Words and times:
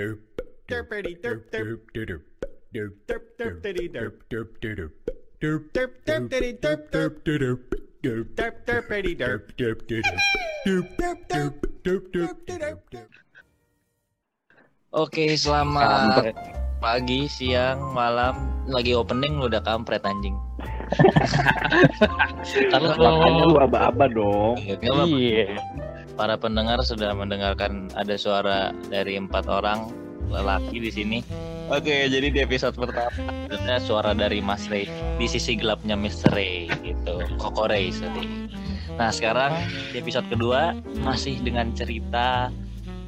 Derpity 0.00 1.12
derp 1.20 1.52
derp. 1.52 1.84
Derp 2.72 2.94
derp 3.36 3.56
diddy 3.60 3.84
derp. 3.92 4.16
Derp 4.32 4.48
derp 4.64 6.24
diddy 6.32 6.52
derp 6.56 7.12
derp. 7.20 7.60
Derp 8.00 8.56
derpity 8.64 9.12
derp. 9.20 9.42
Derp 9.60 9.78
derp 9.84 10.16
derp 11.84 12.04
derp 12.16 12.40
derp. 12.48 13.08
Oke, 14.96 15.36
selamat 15.36 16.32
pagi, 16.80 17.28
siang, 17.28 17.92
malam. 17.92 18.64
Lagi 18.72 18.96
opening 18.96 19.36
lu 19.36 19.52
udah 19.52 19.60
kampret 19.60 20.00
anjing. 20.00 20.34
Makanya 22.72 23.44
lu 23.46 23.56
aba-aba 23.60 24.08
dong. 24.08 24.56
Iya. 24.64 25.60
Para 26.20 26.36
pendengar 26.36 26.76
sudah 26.84 27.16
mendengarkan 27.16 27.88
ada 27.96 28.12
suara 28.20 28.76
dari 28.92 29.16
empat 29.16 29.48
orang 29.48 29.88
lelaki 30.28 30.76
di 30.76 30.92
sini. 30.92 31.18
Oke, 31.72 32.12
jadi 32.12 32.28
di 32.28 32.44
episode 32.44 32.76
pertama 32.76 33.08
ada 33.48 33.80
suara 33.80 34.12
dari 34.12 34.44
Mas 34.44 34.68
Ray 34.68 34.84
di 35.16 35.24
sisi 35.24 35.56
gelapnya 35.56 35.96
Mr. 35.96 36.36
Ray 36.36 36.68
gitu. 36.84 37.24
Koko 37.40 37.64
Ray 37.64 37.88
tadi. 37.88 38.52
Nah, 39.00 39.08
sekarang 39.08 39.64
di 39.96 39.96
episode 39.96 40.28
kedua 40.28 40.76
masih 41.00 41.40
dengan 41.40 41.72
cerita 41.72 42.52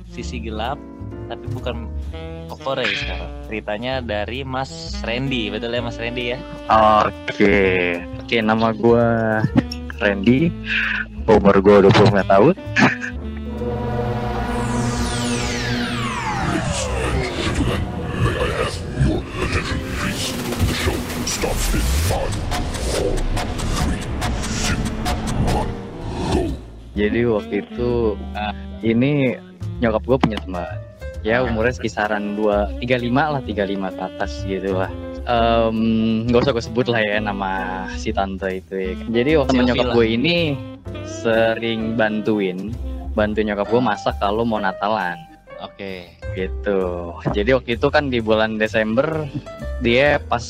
sisi 0.09 0.41
gelap 0.41 0.81
tapi 1.29 1.45
bukan 1.53 1.93
Koko 2.49 2.81
Ray 2.81 2.97
sekarang. 2.97 3.29
Ceritanya 3.45 4.01
dari 4.01 4.41
Mas 4.41 4.97
Randy, 5.05 5.53
betul 5.53 5.77
ya 5.77 5.85
Mas 5.85 6.01
Randy 6.01 6.33
ya? 6.33 6.39
Oke. 7.05 8.01
Oke, 8.25 8.41
nama 8.41 8.73
gua 8.73 9.45
Randy. 10.01 10.49
Umur 11.27 11.57
gua 11.61 11.85
25 11.85 12.25
tahun. 12.25 12.55
Jadi 26.93 27.27
waktu 27.27 27.67
itu 27.67 28.15
ini 28.85 29.35
nyokap 29.83 30.03
gue 30.07 30.19
punya 30.23 30.39
teman. 30.39 30.79
Ya 31.27 31.43
umurnya 31.43 31.75
sekisaran 31.75 32.39
2 32.39 32.79
35 32.79 33.11
lah, 33.11 33.43
35 33.43 33.91
ke 33.91 34.03
atas 34.07 34.33
gitu 34.47 34.71
lah. 34.77 34.93
Nggak 36.29 36.41
usah 36.43 36.53
gue 36.53 36.65
sebut 36.65 36.87
lah 36.91 37.01
ya 37.03 37.19
nama 37.23 37.85
si 37.95 38.11
tante 38.11 38.59
itu 38.59 38.75
ya. 38.75 38.93
Jadi 39.23 39.31
waktu 39.39 39.51
temen 39.55 39.67
nyokap 39.71 39.87
lah. 39.91 39.95
gue 39.95 40.07
ini 40.07 40.37
sering 41.07 41.95
bantuin 41.95 42.75
bantu 43.13 43.45
nyokap 43.45 43.69
gue 43.69 43.83
masak 43.83 44.17
kalau 44.19 44.43
mau 44.43 44.59
Natalan 44.59 45.21
Oke. 45.63 46.19
gitu. 46.35 47.13
Jadi 47.31 47.55
waktu 47.55 47.71
itu 47.79 47.87
kan 47.93 48.11
di 48.11 48.19
bulan 48.19 48.59
Desember 48.59 49.29
dia 49.85 50.19
pas 50.19 50.43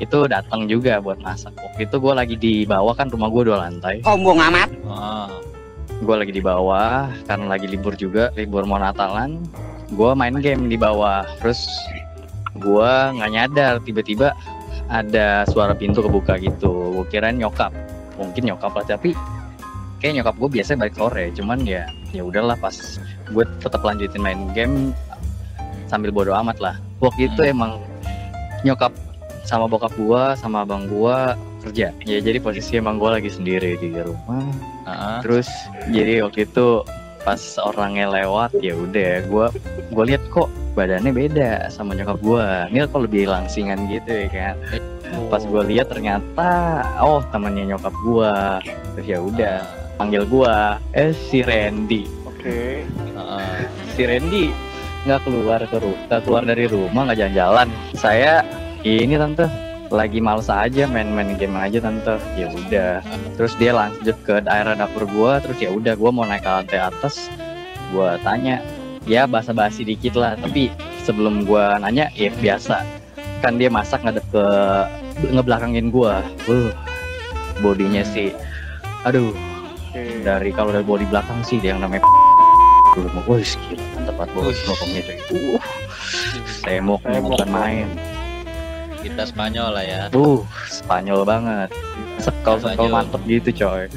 itu 0.00 0.18
datang 0.28 0.64
juga 0.70 1.02
buat 1.02 1.20
masak. 1.20 1.52
Waktu 1.56 1.90
itu 1.90 1.96
gue 2.00 2.14
lagi 2.14 2.36
di 2.38 2.54
bawah 2.64 2.96
kan 2.96 3.12
rumah 3.12 3.28
gue 3.28 3.42
dua 3.52 3.68
lantai. 3.68 4.00
Sombong 4.00 4.40
amat. 4.48 4.68
Oh, 4.86 5.28
Gue 5.96 6.12
lagi 6.12 6.32
di 6.32 6.44
bawah 6.44 7.08
karena 7.24 7.56
lagi 7.56 7.66
libur 7.72 7.96
juga, 7.96 8.28
libur 8.36 8.68
mau 8.68 8.76
Natalan. 8.76 9.40
Gue 9.92 10.12
main 10.12 10.36
game 10.40 10.68
di 10.68 10.76
bawah. 10.76 11.24
Terus 11.40 11.64
gue 12.56 12.90
nggak 13.16 13.30
nyadar 13.30 13.74
tiba-tiba 13.82 14.32
ada 14.86 15.42
suara 15.46 15.74
pintu 15.74 16.00
kebuka 16.00 16.38
gitu. 16.38 16.94
Gue 16.96 17.06
kirain 17.08 17.36
nyokap, 17.36 17.74
mungkin 18.16 18.48
nyokap 18.48 18.72
lah 18.72 18.84
tapi 18.86 19.12
kayak 19.98 20.22
nyokap 20.22 20.34
gue 20.38 20.48
biasanya 20.60 20.86
balik 20.86 20.96
sore. 20.96 21.24
Cuman 21.34 21.64
ya 21.64 21.84
ya 22.10 22.22
udahlah 22.22 22.54
pas 22.56 22.74
gue 23.26 23.44
tetap 23.58 23.82
lanjutin 23.82 24.22
main 24.22 24.50
game 24.54 24.94
sambil 25.86 26.10
bodo 26.10 26.34
amat 26.34 26.58
lah. 26.58 26.74
Waktu 26.98 27.30
itu 27.30 27.40
Hmm. 27.44 27.52
emang 27.52 27.72
nyokap 28.64 28.90
sama 29.46 29.70
bokap 29.70 29.94
gua 29.94 30.34
sama 30.34 30.66
abang 30.66 30.90
gua 30.90 31.38
kerja. 31.62 31.94
Ya 32.02 32.18
jadi 32.18 32.42
posisi 32.42 32.78
emang 32.78 32.98
gua 32.98 33.14
lagi 33.18 33.30
sendiri 33.30 33.78
di 33.78 33.94
rumah. 33.94 34.42
ah, 34.82 35.22
Terus 35.22 35.46
jadi 35.86 36.26
waktu 36.26 36.50
itu 36.50 36.82
pas 37.22 37.38
orangnya 37.58 38.10
lewat 38.10 38.58
ya 38.58 38.74
udah 38.74 39.22
gua 39.30 39.46
gua 39.94 40.04
lihat 40.06 40.22
kok 40.30 40.50
badannya 40.76 41.10
beda 41.10 41.72
sama 41.72 41.96
nyokap 41.96 42.20
gua. 42.20 42.68
Ini 42.68 42.84
kok 42.86 43.08
lebih 43.08 43.32
langsingan 43.32 43.88
gitu 43.88 44.12
ya 44.12 44.28
kan. 44.28 44.56
Pas 45.32 45.42
gua 45.48 45.64
lihat 45.64 45.88
ternyata 45.88 46.84
oh 47.00 47.24
temannya 47.32 47.72
nyokap 47.72 47.94
gua. 48.04 48.60
Terus 48.94 49.06
ya 49.08 49.18
udah 49.24 49.56
panggil 49.96 50.28
gua 50.28 50.76
eh 50.92 51.16
si 51.16 51.40
Randy. 51.40 52.04
Oke. 52.28 52.84
ah, 53.18 53.64
si 53.96 54.04
Randy 54.06 54.52
nggak 55.06 55.22
keluar 55.22 55.62
ke 55.62 55.78
ru- 55.78 55.98
nggak 56.10 56.22
keluar 56.26 56.42
dari 56.42 56.66
rumah 56.66 57.06
nggak 57.06 57.18
jalan-jalan 57.22 57.70
saya 57.94 58.42
ini 58.82 59.14
tante 59.14 59.46
lagi 59.86 60.18
males 60.18 60.50
aja 60.50 60.82
main-main 60.90 61.38
game 61.38 61.54
aja 61.54 61.78
tante 61.78 62.18
ya 62.34 62.50
udah 62.50 63.06
terus 63.38 63.54
dia 63.54 63.70
lanjut 63.70 64.18
ke 64.26 64.42
daerah 64.42 64.74
dapur 64.74 65.06
gua 65.06 65.38
terus 65.38 65.62
ya 65.62 65.70
udah 65.70 65.94
gua 65.94 66.10
mau 66.10 66.26
naik 66.26 66.42
ke 66.42 66.50
lantai 66.50 66.82
atas 66.82 67.30
gua 67.94 68.18
tanya 68.26 68.58
ya 69.06 69.24
basa-basi 69.24 69.86
dikit 69.86 70.18
lah. 70.18 70.36
Tapi 70.36 70.68
sebelum 71.06 71.46
gua 71.46 71.78
nanya 71.80 72.10
ya 72.12 72.28
biasa. 72.34 72.82
Kan 73.40 73.56
dia 73.56 73.70
masak 73.70 74.02
ngadep 74.02 74.26
ke 74.34 74.44
ngebelakangin 75.32 75.88
gua. 75.88 76.20
Uh 76.50 76.70
bodinya 77.64 78.04
sih 78.04 78.32
aduh. 79.08 79.32
Dari 79.96 80.52
kalau 80.52 80.76
dari 80.76 80.84
body 80.84 81.08
belakang 81.08 81.40
sih 81.40 81.56
dia 81.56 81.72
yang 81.72 81.80
namanya 81.80 82.04
dulu 82.92 83.08
mau 83.16 83.22
gue 83.28 83.44
skill 83.44 83.80
tempat 84.04 84.28
bos 84.36 84.56
ngomongnya 84.68 85.02
cuy. 85.08 85.16
Uh 85.56 85.62
semok 86.60 87.00
bukan 87.00 87.48
main. 87.48 87.88
Kita 89.00 89.24
Spanyol 89.24 89.68
lah 89.72 89.84
ya. 89.84 90.02
uh 90.12 90.40
Spanyol 90.68 91.24
banget. 91.24 91.70
Sekal 92.20 92.60
sekal 92.60 92.76
Spanyol. 92.76 92.92
mantep 92.92 93.22
gitu 93.24 93.50
coy. 93.64 93.88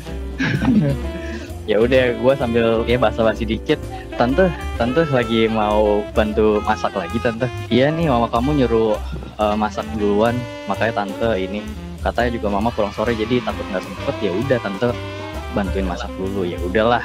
Ya 1.69 1.77
udah 1.77 2.17
gue 2.17 2.33
sambil 2.33 2.81
ya 2.89 2.97
basa-basi 2.97 3.45
dikit 3.45 3.77
tante 4.19 4.51
tante 4.75 5.07
lagi 5.15 5.47
mau 5.47 6.03
bantu 6.11 6.59
masak 6.67 6.91
lagi 6.91 7.15
tante. 7.23 7.47
Iya 7.71 7.87
nih 7.87 8.11
mama 8.11 8.27
kamu 8.27 8.59
nyuruh 8.59 8.99
eh, 9.39 9.55
masak 9.55 9.87
duluan. 9.95 10.35
Makanya 10.67 11.07
tante 11.07 11.39
ini 11.39 11.63
katanya 12.03 12.35
juga 12.35 12.47
mama 12.51 12.67
pulang 12.75 12.91
sore 12.91 13.15
jadi 13.15 13.39
takut 13.39 13.63
nggak 13.71 13.79
sempet. 13.87 14.15
Ya 14.19 14.31
udah 14.35 14.59
tante 14.59 14.87
bantuin 15.55 15.87
masak 15.87 16.11
dulu. 16.19 16.43
Ya 16.43 16.59
udahlah 16.59 16.99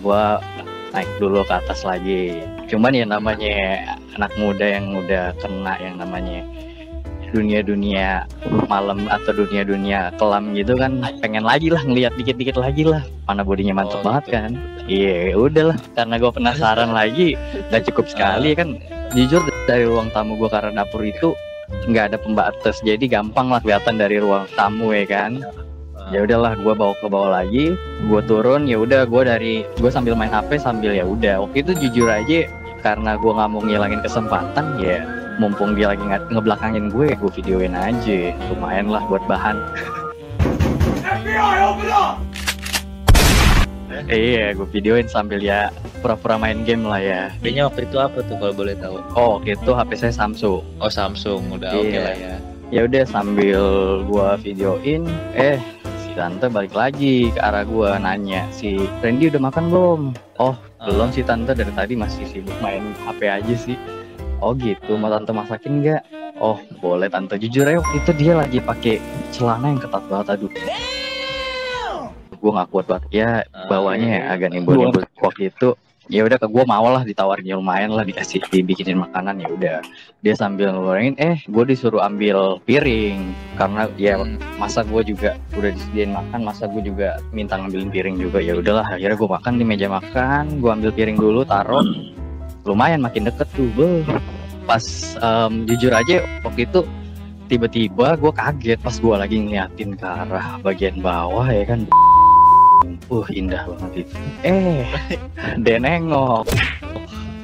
gua 0.00 0.40
naik 0.96 1.12
dulu 1.20 1.44
ke 1.44 1.52
atas 1.60 1.84
lagi. 1.84 2.40
Cuman 2.72 2.96
ya 2.96 3.04
namanya 3.04 3.84
anak 4.16 4.32
muda 4.40 4.64
yang 4.64 4.96
udah 4.96 5.36
kena 5.36 5.76
yang 5.76 6.00
namanya 6.00 6.40
dunia-dunia 7.34 8.30
malam 8.70 9.10
atau 9.10 9.34
dunia-dunia 9.34 10.14
kelam 10.14 10.54
gitu 10.54 10.78
kan 10.78 11.02
pengen 11.18 11.42
lagi 11.42 11.66
lah 11.68 11.82
ngeliat 11.82 12.14
dikit-dikit 12.14 12.54
lagi 12.54 12.86
lah. 12.86 13.02
Mana 13.26 13.42
bodinya 13.42 13.74
mantep 13.74 13.98
Oh, 14.00 14.06
banget 14.06 14.24
gitu. 14.24 14.34
kan? 14.38 14.50
Iya 14.86 15.34
udahlah 15.34 15.78
karena 15.98 16.14
gue 16.22 16.30
penasaran 16.30 16.90
lagi 16.98 17.34
udah 17.68 17.80
cukup 17.90 18.06
sekali 18.06 18.54
kan. 18.54 18.78
Jujur 19.12 19.42
dari 19.66 19.84
ruang 19.84 20.14
tamu 20.14 20.38
gue 20.38 20.46
karena 20.46 20.86
dapur 20.86 21.02
itu 21.02 21.34
nggak 21.90 22.14
ada 22.14 22.18
pembatas. 22.22 22.78
Jadi 22.86 23.10
gampang 23.10 23.50
lah 23.50 23.58
kelihatan 23.58 23.98
dari 23.98 24.22
ruang 24.22 24.46
tamu 24.54 24.94
ya 24.94 25.02
kan? 25.04 25.42
Ya 26.12 26.20
udahlah 26.22 26.54
gue 26.54 26.74
bawa 26.76 26.94
ke 27.00 27.06
bawah 27.08 27.30
lagi. 27.42 27.74
Gue 28.06 28.20
turun 28.28 28.68
ya 28.68 28.78
udah 28.78 29.08
gue 29.08 29.22
dari 29.24 29.54
gue 29.80 29.90
sambil 29.90 30.14
main 30.14 30.30
hp 30.30 30.54
sambil 30.60 30.92
ya 30.92 31.02
udah. 31.02 31.42
Waktu 31.48 31.64
itu 31.64 31.72
jujur 31.88 32.12
aja 32.12 32.44
karena 32.84 33.16
gue 33.16 33.32
nggak 33.32 33.48
mau 33.48 33.64
ngilangin 33.64 34.04
kesempatan 34.04 34.76
ya 34.76 35.00
mumpung 35.36 35.74
dia 35.74 35.90
lagi 35.90 36.02
nge- 36.02 36.30
ngebelakangin 36.30 36.88
gue 36.88 37.12
gue 37.12 37.30
videoin 37.34 37.72
aja. 37.72 38.32
Lumayan 38.48 38.88
lah 38.88 39.02
buat 39.06 39.22
bahan. 39.26 39.56
Iya 44.04 44.52
gue 44.52 44.66
videoin 44.68 45.06
sambil 45.06 45.38
ya 45.38 45.70
pura-pura 46.02 46.36
main 46.36 46.60
game 46.60 46.84
lah 46.84 46.98
ya. 46.98 47.22
HP-nya 47.32 47.70
waktu 47.70 47.86
itu 47.86 47.96
apa 47.96 48.18
tuh 48.20 48.36
kalau 48.36 48.52
boleh 48.52 48.74
tahu? 48.76 48.98
oh 49.14 49.38
gitu 49.40 49.70
hp 49.72 49.90
saya 49.94 50.12
Samsung. 50.12 50.60
Oh 50.76 50.90
Samsung, 50.90 51.54
udah 51.54 51.70
Iya. 51.72 51.80
oke 51.80 51.98
lah 52.00 52.14
ya. 52.14 52.34
ya 52.68 52.80
udah 52.84 53.04
sambil 53.06 53.62
gua 54.04 54.34
videoin 54.36 55.06
eh 55.32 55.62
si 55.96 56.10
tante 56.12 56.50
balik 56.50 56.74
lagi 56.74 57.30
ke 57.30 57.38
arah 57.38 57.62
gua 57.62 57.96
nanya 57.96 58.44
si 58.50 58.76
Randy 59.00 59.30
udah 59.30 59.40
makan 59.40 59.64
belum? 59.70 60.00
Oh 60.36 60.54
belum 60.82 61.08
sih 61.08 61.22
tante. 61.22 61.54
Dari 61.54 61.70
tadi 61.70 61.94
masih 61.94 62.26
sibuk 62.26 62.56
main 62.58 62.82
HP 63.00 63.20
aja 63.24 63.54
sih 63.54 63.78
oh 64.44 64.52
gitu 64.60 65.00
mau 65.00 65.08
tante 65.08 65.32
masakin 65.32 65.80
nggak? 65.80 66.02
Oh 66.36 66.60
boleh 66.84 67.08
tante 67.08 67.40
jujur 67.40 67.64
waktu 67.64 67.96
itu 67.96 68.10
dia 68.12 68.36
lagi 68.36 68.60
pakai 68.60 69.00
celana 69.32 69.72
yang 69.72 69.80
ketat 69.80 70.04
banget 70.12 70.36
aduh. 70.36 70.52
Gue 72.36 72.50
nggak 72.52 72.68
kuat 72.68 72.84
banget. 72.84 73.04
Ya 73.08 73.30
bawahnya 73.72 74.20
ya 74.20 74.20
agak 74.36 74.52
nimbul 74.52 74.76
nimbul 74.76 75.08
waktu 75.24 75.48
itu 75.48 75.72
ya 76.12 76.20
udah 76.20 76.36
ke 76.36 76.44
gue 76.44 76.64
mau 76.68 76.84
lah 76.92 77.00
ditawarin 77.00 77.48
ya 77.48 77.56
lumayan 77.56 77.88
lah 77.96 78.04
dikasih 78.04 78.44
dibikinin 78.52 79.00
makanan 79.00 79.40
ya 79.40 79.48
udah. 79.48 79.78
Dia 80.20 80.34
sambil 80.36 80.68
ngeluarin 80.76 81.16
eh 81.16 81.40
gue 81.48 81.64
disuruh 81.64 82.04
ambil 82.04 82.60
piring. 82.68 83.32
Karena 83.56 83.88
ya 83.96 84.20
Hmm. 84.20 84.36
masa 84.60 84.84
gue 84.84 85.00
juga 85.08 85.40
udah 85.56 85.70
disediain 85.72 86.12
makan 86.12 86.44
masa 86.44 86.68
gue 86.68 86.84
juga 86.84 87.16
minta 87.32 87.56
ngambilin 87.56 87.88
piring 87.88 88.16
juga. 88.20 88.44
Ya 88.44 88.60
udahlah 88.60 88.92
akhirnya 88.92 89.16
gue 89.16 89.30
makan 89.40 89.52
di 89.56 89.64
meja 89.64 89.88
makan 89.88 90.60
gue 90.60 90.68
ambil 90.68 90.92
piring 90.92 91.16
dulu 91.16 91.40
taruh. 91.48 91.80
Lumayan 92.68 93.00
makin 93.00 93.24
deket 93.24 93.48
tuh 93.56 93.68
Beuh. 93.72 94.04
Pas 94.64 94.84
em, 95.20 95.68
jujur 95.68 95.92
aja 95.92 96.24
waktu 96.44 96.64
itu 96.64 96.82
tiba-tiba 97.48 98.16
gue 98.16 98.32
kaget 98.32 98.80
pas 98.80 98.96
gue 98.96 99.14
lagi 99.14 99.36
ngeliatin 99.36 99.96
ke 99.96 100.06
arah 100.06 100.58
bagian 100.64 100.98
bawah 101.00 101.46
ya 101.48 101.64
kan. 101.68 101.84
Uh 103.12 103.26
indah 103.28 103.68
banget 103.68 104.08
itu. 104.08 104.16
Eh 104.44 104.84
dia 105.64 105.76
nengok. 105.76 106.48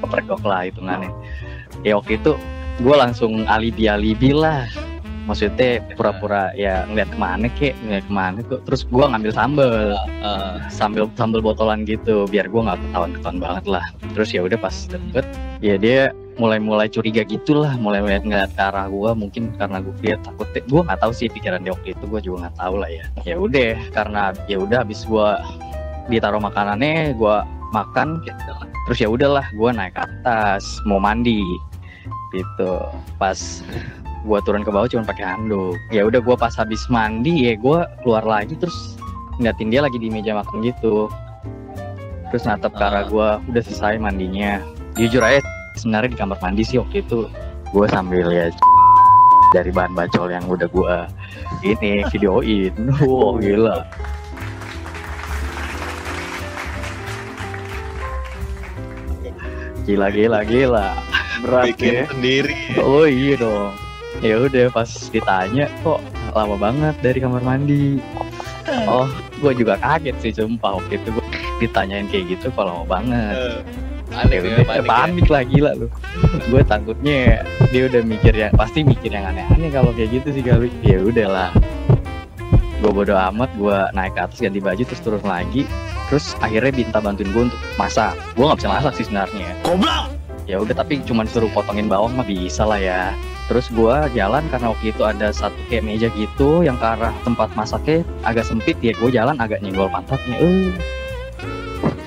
Kepergok 0.01 0.43
lah 0.49 0.65
hitungannya. 0.65 1.13
Ya 1.85 2.01
waktu 2.01 2.17
itu 2.17 2.37
gue 2.81 2.95
langsung 2.97 3.45
alibi 3.45 3.89
alibi 3.89 4.33
lah. 4.33 4.65
Maksudnya 5.29 5.85
pura-pura 5.95 6.51
ya 6.57 6.89
ngeliat 6.89 7.13
ke 7.13 7.19
mana 7.21 7.47
kek? 7.55 7.77
Ngeliat 7.85 8.05
ke 8.09 8.13
mana 8.13 8.41
kok? 8.41 8.65
Terus 8.65 8.89
gue 8.89 9.05
ngambil 9.05 9.33
sambel. 9.37 9.95
Eh, 10.25 10.57
sambil 10.73 11.07
sambil 11.15 11.45
botolan 11.45 11.85
gitu 11.85 12.25
biar 12.27 12.49
gue 12.49 12.61
nggak 12.67 12.81
ketahuan 12.81 13.13
ketahuan 13.15 13.39
banget 13.39 13.65
lah. 13.69 13.85
Terus 14.17 14.33
ya 14.33 14.41
udah 14.49 14.59
pas 14.59 14.75
deket 14.89 15.29
ya 15.61 15.77
dia 15.77 16.11
mulai-mulai 16.39 16.87
curiga 16.87 17.27
gitulah 17.27 17.75
mulai 17.81 18.05
ngeliat 18.05 18.23
ngeliat 18.23 18.51
ke 18.55 18.63
arah 18.63 18.87
gue 18.87 19.11
mungkin 19.17 19.51
karena 19.59 19.83
gue 19.83 19.95
dia 19.99 20.17
takut 20.23 20.47
gue 20.53 20.81
nggak 20.87 21.01
tahu 21.03 21.13
sih 21.13 21.27
pikiran 21.27 21.65
dia 21.65 21.75
waktu 21.75 21.97
itu 21.97 22.05
gue 22.07 22.21
juga 22.23 22.37
nggak 22.47 22.57
tahu 22.61 22.75
lah 22.79 22.91
ya. 22.91 23.05
Ya 23.27 23.37
udah 23.41 23.73
karena 23.91 24.23
ya 24.47 24.57
udah 24.63 24.87
habis 24.87 25.03
gue 25.09 25.29
ditaruh 26.13 26.43
makanannya 26.43 27.17
gue 27.17 27.37
makan 27.75 28.23
gitu. 28.27 28.53
terus 28.89 28.99
ya 29.07 29.09
udahlah 29.13 29.47
gue 29.55 29.71
naik 29.71 29.95
ke 29.95 30.03
atas 30.03 30.65
mau 30.87 30.99
mandi 30.99 31.43
gitu. 32.35 32.73
Pas 33.19 33.39
gue 34.21 34.39
turun 34.45 34.63
ke 34.63 34.71
bawah 34.71 34.89
cuma 34.91 35.07
pakai 35.07 35.25
handuk. 35.37 35.77
Ya 35.91 36.07
udah 36.07 36.21
gue 36.23 36.37
pas 36.39 36.55
habis 36.57 36.83
mandi 36.91 37.51
ya 37.51 37.55
gue 37.59 37.79
keluar 38.03 38.25
lagi 38.27 38.55
terus 38.59 38.97
ngeliatin 39.39 39.71
dia 39.71 39.81
lagi 39.85 39.99
di 39.99 40.09
meja 40.11 40.35
makan 40.39 40.63
gitu. 40.63 41.07
Terus 42.31 42.47
natap 42.47 42.75
ke 42.79 42.83
arah 42.83 43.05
Ah. 43.05 43.09
gue 43.11 43.29
udah 43.55 43.63
selesai 43.63 43.99
mandinya. 43.99 44.63
Jujur 44.99 45.23
aja 45.23 45.60
sebenarnya 45.81 46.13
di 46.13 46.19
kamar 46.21 46.39
mandi 46.45 46.63
sih 46.63 46.77
waktu 46.77 47.01
itu. 47.01 47.25
Gue 47.73 47.87
sambil 47.89 48.29
ya 48.29 48.53
dari 49.57 49.73
bahan 49.73 49.97
bacol 49.97 50.29
yang 50.29 50.45
udah 50.45 50.69
gue 50.69 50.97
ini 51.65 52.05
videoin. 52.13 52.75
Wow 53.09 53.41
gila. 53.41 53.89
Gila 59.89 60.09
gila 60.13 60.41
gila. 60.45 60.89
Berat 61.41 61.81
ya. 61.81 62.05
sendiri. 62.13 62.53
oh 62.85 63.09
iya 63.09 63.35
dong. 63.41 63.73
Ya 64.21 64.37
udah 64.37 64.69
pas 64.69 64.91
ditanya 65.09 65.73
kok 65.81 66.05
lama 66.37 66.61
banget 66.61 66.95
dari 67.01 67.19
kamar 67.25 67.41
mandi? 67.41 67.97
Oh 68.85 69.09
gue 69.41 69.53
juga 69.57 69.81
kaget 69.81 70.17
sih 70.21 70.33
sumpah. 70.37 70.77
Waktu 70.77 71.01
itu 71.01 71.09
gue 71.17 71.27
ditanyain 71.65 72.07
kayak 72.13 72.37
gitu 72.37 72.53
kok 72.53 72.69
lama 72.69 72.85
banget 72.85 73.65
Aneh 74.21 74.37
ya 74.37 74.65
panik. 74.65 74.69
ya. 74.69 74.83
panik 74.85 75.27
lah 75.33 75.43
gila 75.49 75.71
lu. 75.77 75.87
Gue 76.53 76.63
takutnya 76.65 77.41
dia 77.73 77.83
udah 77.89 78.03
mikir 78.05 78.35
yang 78.37 78.53
pasti 78.53 78.85
mikir 78.85 79.09
yang 79.09 79.25
aneh-aneh 79.33 79.73
kalau 79.73 79.97
kayak 79.97 80.21
gitu 80.21 80.29
sih 80.37 80.43
kali 80.45 80.69
ya 80.85 81.01
udahlah. 81.01 81.51
Gue 82.81 82.91
bodo 82.93 83.17
amat 83.17 83.51
gue 83.57 83.79
naik 83.97 84.17
ke 84.17 84.21
atas 84.21 84.39
ganti 84.41 84.61
baju 84.61 84.83
terus 84.85 85.01
turun 85.01 85.25
lagi. 85.25 85.65
Terus 86.13 86.35
akhirnya 86.43 86.73
minta 86.75 86.99
bantuin 87.01 87.31
gue 87.33 87.43
untuk 87.49 87.61
masak. 87.81 88.13
Gue 88.37 88.45
nggak 88.45 88.59
bisa 88.61 88.69
masak 88.69 88.93
sih 88.97 89.05
sebenarnya. 89.09 89.49
Ya 90.49 90.57
udah 90.59 90.75
tapi 90.75 91.01
cuma 91.07 91.23
suruh 91.29 91.49
potongin 91.53 91.87
bawang 91.87 92.17
mah 92.17 92.27
bisa 92.27 92.67
lah 92.67 92.81
ya. 92.81 93.15
Terus 93.47 93.67
gue 93.73 93.95
jalan 94.15 94.47
karena 94.47 94.71
waktu 94.71 94.95
itu 94.95 95.03
ada 95.03 95.35
satu 95.35 95.59
kayak 95.67 95.83
meja 95.83 96.09
gitu 96.15 96.63
yang 96.63 96.79
ke 96.79 96.87
arah 96.87 97.11
tempat 97.27 97.51
masaknya 97.57 98.07
agak 98.27 98.45
sempit 98.45 98.77
ya. 98.83 98.93
Gue 98.99 99.11
jalan 99.11 99.39
agak 99.39 99.63
nyenggol 99.65 99.91
pantatnya. 99.91 100.37
Eh 100.39 101.00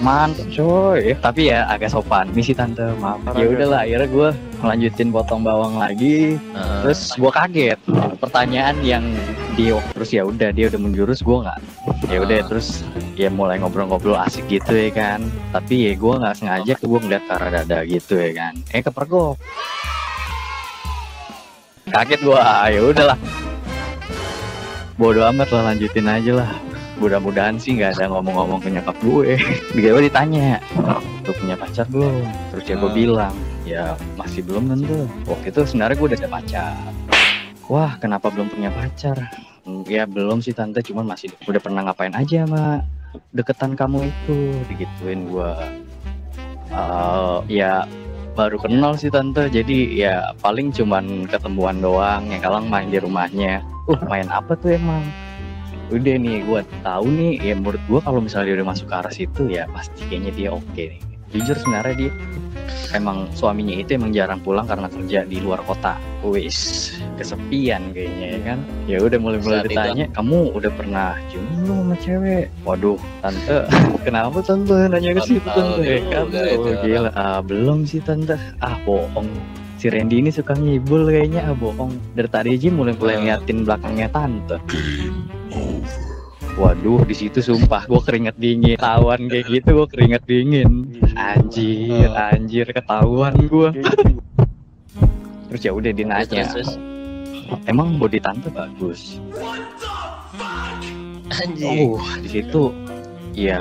mantap 0.04 0.46
coy 0.52 1.16
tapi 1.24 1.48
ya 1.50 1.64
agak 1.72 1.90
sopan. 1.96 2.28
Misi 2.36 2.52
tante. 2.52 2.84
Maaf. 3.00 3.24
Ya 3.40 3.48
udahlah 3.48 3.88
akhirnya 3.88 4.08
gue 4.12 4.30
ngelanjutin 4.60 5.10
potong 5.16 5.42
bawang 5.42 5.80
lagi. 5.80 6.36
Heeh. 6.36 6.80
terus 6.84 7.16
gue 7.16 7.32
kaget. 7.32 7.80
Pertanyaan 8.20 8.76
yang 8.84 9.08
dia 9.56 9.80
terus 9.96 10.12
ya 10.12 10.28
udah 10.28 10.52
dia 10.52 10.68
udah 10.68 10.82
menjurus 10.84 11.24
gue 11.24 11.38
nggak. 11.48 11.60
Ya 12.12 12.20
udah 12.20 12.38
Ah. 12.44 12.46
terus 12.52 12.84
ya 13.16 13.32
mulai 13.32 13.64
ngobrol-ngobrol 13.64 14.20
asik 14.20 14.44
gitu 14.52 14.76
ya 14.76 14.92
kan. 14.92 15.24
Tapi 15.56 15.88
ya 15.88 15.94
gue 15.96 16.14
nggak 16.20 16.36
sengaja 16.36 16.74
gue 16.76 17.00
ngeliat 17.00 17.24
ke 17.24 17.32
arah 17.32 17.50
dada 17.64 17.80
gitu 17.88 18.20
ya 18.20 18.32
kan. 18.36 18.54
Eh 18.76 18.84
kepergok 18.84 19.40
kaget 21.88 22.20
gue 22.20 22.40
ya 22.76 22.82
udahlah. 22.84 23.20
Bodo 24.94 25.26
amat 25.26 25.50
lah 25.50 25.74
lanjutin 25.74 26.06
aja 26.06 26.32
lah 26.44 26.73
mudah-mudahan 27.04 27.60
sih 27.60 27.76
nggak 27.76 28.00
ada 28.00 28.08
ngomong-ngomong 28.10 28.60
ke 28.60 28.72
nyokap 28.72 28.96
gue. 29.04 29.36
Gue 29.76 30.02
ditanya 30.02 30.64
lu 31.24 31.32
punya 31.36 31.56
pacar 31.56 31.86
belum? 31.88 32.24
Terus 32.56 32.64
ya 32.64 32.76
gue 32.76 32.88
Ah. 32.88 32.96
bilang 32.96 33.36
ya 33.64 33.84
masih 34.16 34.42
belum 34.42 34.72
tentu. 34.72 35.04
Waktu 35.28 35.48
itu 35.52 35.62
sebenarnya 35.66 35.96
gue 35.96 36.08
udah 36.10 36.20
ada 36.20 36.32
pacar. 36.32 36.74
Wah 37.68 37.92
kenapa 37.98 38.28
belum 38.28 38.48
punya 38.48 38.70
pacar? 38.70 39.16
"Hmm, 39.64 39.84
ya 39.88 40.04
belum 40.04 40.40
sih 40.40 40.52
tante 40.52 40.84
cuman 40.84 41.08
masih 41.08 41.32
udah 41.44 41.60
pernah 41.60 41.88
ngapain 41.88 42.12
aja 42.12 42.44
sama 42.44 42.84
deketan 43.32 43.76
kamu 43.76 44.08
itu 44.08 44.38
digituin 44.68 45.28
gue 45.28 45.52
Eh, 46.70 47.38
ya 47.54 47.86
baru 48.34 48.58
kenal 48.58 48.98
sih 48.98 49.08
tante. 49.08 49.46
Jadi 49.48 49.94
ya 49.94 50.34
paling 50.42 50.74
cuman 50.74 51.30
ketemuan 51.30 51.78
doang 51.78 52.26
ya 52.28 52.42
kalang 52.42 52.66
main 52.66 52.90
di 52.90 52.98
rumahnya. 52.98 53.62
Uh 53.86 54.00
main 54.08 54.26
apa 54.28 54.58
tuh 54.58 54.74
emang 54.74 55.04
udah 55.90 56.16
nih 56.16 56.38
gue 56.44 56.62
tahu 56.82 57.06
nih 57.10 57.34
ya 57.42 57.54
menurut 57.56 57.82
gue 57.86 58.00
kalau 58.00 58.20
misalnya 58.20 58.54
dia 58.54 58.56
udah 58.62 58.70
masuk 58.70 58.88
ke 58.88 58.96
arah 58.96 59.14
situ 59.14 59.42
ya 59.48 59.64
pasti 59.72 60.02
kayaknya 60.08 60.32
dia 60.32 60.50
oke 60.52 60.78
nih. 60.78 61.02
Jujur 61.34 61.58
sebenarnya 61.58 61.96
dia 61.98 62.12
emang 62.94 63.26
suaminya 63.34 63.74
itu 63.74 63.98
emang 63.98 64.14
jarang 64.14 64.38
pulang 64.40 64.70
karena 64.70 64.86
kerja 64.86 65.26
di 65.26 65.42
luar 65.42 65.66
kota. 65.66 65.98
Wis 66.22 66.94
kesepian 67.18 67.90
kayaknya 67.92 68.28
ya 68.38 68.40
kan? 68.46 68.60
Ya 68.86 68.98
udah 69.02 69.18
mulai 69.18 69.40
mulai 69.42 69.60
Saat 69.60 69.66
itu. 69.66 69.72
ditanya 69.74 70.06
kamu 70.14 70.40
udah 70.54 70.72
pernah 70.78 71.18
cium 71.28 71.44
belum 71.58 71.78
sama 71.84 71.96
cewek? 72.00 72.46
Waduh 72.64 73.00
tante 73.20 73.58
kenapa 74.06 74.38
tante 74.46 74.78
nanya 74.88 75.12
ke 75.18 75.22
situ 75.26 75.42
tante 75.44 75.82
ya 75.82 76.00
juga 76.06 76.22
kan? 76.40 76.54
itu 76.54 76.70
oh, 76.70 76.76
gila. 76.86 77.10
Ah, 77.14 77.40
belum 77.42 77.84
sih 77.84 78.00
tante. 78.00 78.38
Ah 78.62 78.78
bohong. 78.86 79.28
Si 79.82 79.92
Randy 79.92 80.24
ini 80.24 80.32
suka 80.32 80.54
ngibul 80.56 81.10
kayaknya. 81.10 81.50
Ah 81.50 81.58
bohong. 81.58 81.92
Dari 82.14 82.30
tadi 82.30 82.50
aja 82.56 82.70
mulai 82.72 82.94
mulai 82.96 83.14
Ah. 83.14 83.20
ngeliatin 83.20 83.58
belakangnya 83.66 84.08
tante 84.08 84.58
Waduh, 86.54 87.02
di 87.10 87.16
situ 87.18 87.42
sumpah 87.42 87.90
gue 87.90 88.02
keringet 88.06 88.36
dingin. 88.38 88.78
Tawan 88.78 89.26
kayak 89.26 89.46
gitu 89.50 89.84
gue 89.84 89.88
keringet 89.90 90.24
dingin. 90.30 90.86
Anjir, 91.18 92.14
anjir 92.14 92.66
ketahuan 92.70 93.34
gue. 93.50 93.70
Terus 95.50 95.62
ya 95.62 95.72
udah 95.74 95.92
dia 95.94 96.06
nanya, 96.06 96.46
emang 97.66 97.98
body 97.98 98.22
tante 98.22 98.50
bagus. 98.54 99.18
Anjing. 101.34 101.98
Oh, 101.98 102.02
di 102.22 102.30
situ 102.30 102.70
ya 103.34 103.58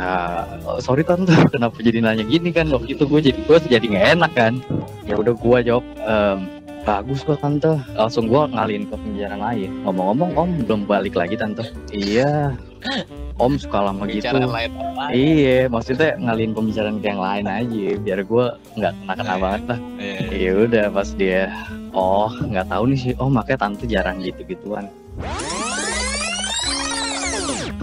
oh, 0.68 0.76
sorry 0.76 1.00
tante 1.00 1.32
kenapa 1.48 1.80
jadi 1.80 2.04
nanya 2.04 2.28
gini 2.28 2.52
kan 2.52 2.68
waktu 2.68 2.92
itu 2.92 3.08
gue 3.08 3.20
jadi 3.24 3.40
gue 3.40 3.56
jadi 3.72 3.80
nggak 3.88 4.08
enak 4.20 4.32
kan 4.36 4.60
ya 5.08 5.16
udah 5.16 5.32
gue 5.32 5.58
jawab 5.64 5.84
"Em, 6.04 6.38
bagus 6.84 7.24
kok 7.24 7.40
tante 7.40 7.80
langsung 7.96 8.28
gue 8.28 8.42
ngalihin 8.52 8.84
ke 8.84 8.94
pembicaraan 9.00 9.40
lain 9.40 9.70
ngomong-ngomong 9.88 10.30
om 10.36 10.50
belum 10.68 10.84
balik 10.84 11.16
lagi 11.16 11.40
tante 11.40 11.64
iya 11.88 12.52
om 13.38 13.56
suka 13.58 13.78
lama 13.90 14.04
gitu 14.06 14.28
Bicara 14.28 14.46
lain 14.46 14.70
apa? 14.76 15.04
Iya, 15.10 15.58
maksudnya 15.66 16.14
ngalihin 16.20 16.52
pembicaraan 16.52 16.98
ke 17.00 17.06
yang 17.10 17.22
lain 17.22 17.46
aja, 17.48 17.86
biar 17.98 18.20
gue 18.22 18.44
nggak 18.78 18.92
kena 19.02 19.12
kena 19.16 19.34
Iya. 19.34 19.42
banget 19.42 19.62
lah. 19.66 19.78
Iya. 19.98 20.18
Ya 20.30 20.52
udah 20.68 20.84
pas 20.90 21.08
dia, 21.14 21.42
oh 21.92 22.30
nggak 22.30 22.66
tahu 22.68 22.82
nih 22.92 22.98
sih, 22.98 23.12
oh 23.18 23.28
makanya 23.32 23.58
tante 23.68 23.84
jarang 23.86 24.18
gitu 24.20 24.40
gituan. 24.46 24.86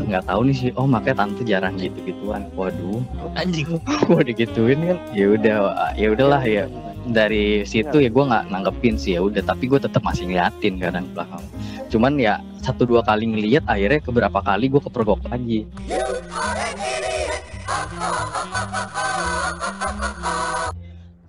Nggak 0.09 0.25
tahu 0.25 0.41
nih 0.49 0.55
sih, 0.57 0.69
oh 0.73 0.89
makanya 0.89 1.21
tante 1.21 1.45
jarang 1.45 1.77
gitu 1.77 2.01
gituan. 2.01 2.49
Waduh, 2.57 3.05
Anjing. 3.37 3.77
gue 4.09 4.21
digituin 4.25 4.81
kan. 4.81 4.97
Ya 5.13 5.25
udah, 5.37 5.57
ya 5.93 6.07
udahlah 6.09 6.41
ya. 6.41 6.65
Dari 7.05 7.61
situ 7.61 8.01
ya 8.01 8.09
gue 8.09 8.23
nggak 8.25 8.49
nanggepin 8.49 8.97
sih 8.97 9.13
ya 9.13 9.21
udah, 9.21 9.45
tapi 9.45 9.69
gue 9.69 9.77
tetap 9.77 10.01
masih 10.01 10.25
ngeliatin 10.25 10.81
kadang 10.81 11.05
belakang. 11.13 11.45
Cuman 11.93 12.17
ya 12.17 12.41
satu 12.65 12.89
dua 12.89 13.05
kali 13.05 13.29
ngeliat, 13.29 13.69
akhirnya 13.69 14.01
keberapa 14.01 14.39
kali 14.41 14.65
gue 14.65 14.81
kepergok 14.81 15.21
lagi. 15.29 15.69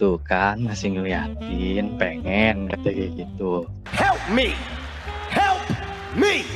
Tuh 0.01 0.17
kan 0.25 0.57
masih 0.65 0.97
ngeliatin, 0.97 2.01
pengen 2.01 2.73
kata 2.73 2.89
kayak 2.89 3.13
gitu. 3.21 3.69
Help 3.93 4.21
me! 4.33 4.57
Help 5.29 5.61
me! 6.17 6.49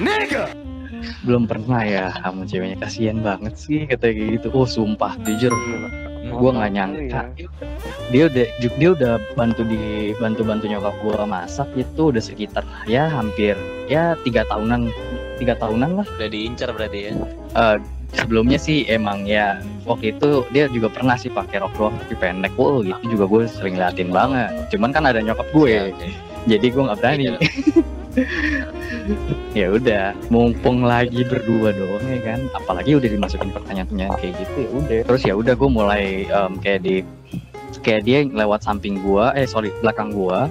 Nigga! 0.00 0.59
Belum 1.20 1.44
pernah 1.44 1.84
ya 1.84 2.14
sama 2.16 2.48
ceweknya. 2.48 2.80
Kasihan 2.80 3.18
banget 3.20 3.54
sih 3.60 3.84
kata 3.84 4.12
kayak 4.12 4.40
gitu. 4.40 4.48
Oh 4.56 4.64
sumpah 4.64 5.16
jujur. 5.24 5.52
Gue 6.20 6.50
nggak 6.52 6.72
nyangka. 6.72 7.22
dia 8.12 8.26
udah 8.26 8.46
dia 8.60 8.90
udah 8.92 9.12
bantu 9.38 9.62
di 9.64 10.12
bantu 10.18 10.42
bantu 10.42 10.64
nyokap 10.66 10.94
gue 11.00 11.14
masak 11.24 11.68
itu 11.78 12.02
udah 12.10 12.22
sekitar 12.22 12.64
ya 12.84 13.06
hampir 13.06 13.54
ya 13.86 14.18
tiga 14.26 14.44
tahunan 14.48 14.90
tiga 15.40 15.54
tahunan 15.56 16.02
lah. 16.02 16.06
Udah 16.18 16.28
diincar 16.28 16.70
berarti 16.76 17.10
ya. 17.10 17.12
sebelumnya 18.10 18.58
sih 18.58 18.82
emang 18.90 19.22
ya 19.22 19.62
waktu 19.86 20.18
itu 20.18 20.42
dia 20.50 20.66
juga 20.66 20.90
pernah 20.90 21.14
sih 21.14 21.30
pakai 21.30 21.62
rok 21.62 21.74
doang 21.78 21.94
tapi 22.04 22.14
pendek. 22.18 22.52
Wow 22.58 22.82
gitu 22.82 23.16
juga 23.16 23.24
gue 23.30 23.42
sering 23.46 23.76
liatin 23.78 24.10
banget. 24.10 24.50
Cuman 24.74 24.90
kan 24.90 25.06
ada 25.06 25.22
nyokap 25.22 25.46
gue 25.54 25.94
jadi 26.48 26.66
gue 26.72 26.82
nggak 26.82 26.98
berani. 27.00 27.24
Iya. 27.26 27.38
ya 29.60 29.66
udah 29.70 30.04
mumpung 30.32 30.82
lagi 30.82 31.22
berdua 31.26 31.74
doang 31.74 32.04
ya 32.08 32.20
kan. 32.24 32.40
Apalagi 32.56 32.96
udah 32.96 33.08
dimasukin 33.08 33.50
pertanyaan-pertanyaan 33.52 34.16
kayak 34.18 34.34
gitu 34.40 34.56
ya 34.56 34.70
udah. 34.72 35.00
Terus 35.06 35.22
ya 35.26 35.34
udah 35.36 35.54
gue 35.54 35.70
mulai 35.70 36.04
em, 36.26 36.52
kayak 36.62 36.80
di 36.84 36.94
kayak 37.80 38.02
dia 38.04 38.28
lewat 38.28 38.60
samping 38.60 39.00
gua 39.00 39.32
eh 39.32 39.48
sorry 39.48 39.72
belakang 39.80 40.12
gua. 40.12 40.50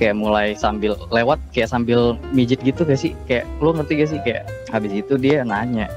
Kayak 0.00 0.16
mulai 0.16 0.56
sambil 0.56 0.96
lewat 1.12 1.36
kayak 1.52 1.68
sambil 1.68 2.16
mijit 2.32 2.64
gitu 2.64 2.88
gak 2.88 2.96
sih? 2.96 3.12
Kayak 3.28 3.44
lu 3.60 3.76
ngerti 3.76 4.00
gak 4.00 4.08
sih? 4.08 4.20
Kayak 4.24 4.48
habis 4.72 4.96
itu 4.96 5.20
dia 5.20 5.44
nanya 5.44 5.92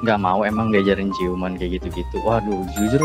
nggak 0.00 0.16
mau 0.16 0.40
emang 0.40 0.72
diajarin 0.72 1.12
ciuman 1.12 1.60
kayak 1.60 1.76
gitu-gitu. 1.76 2.16
Waduh 2.24 2.64
jujur 2.72 3.04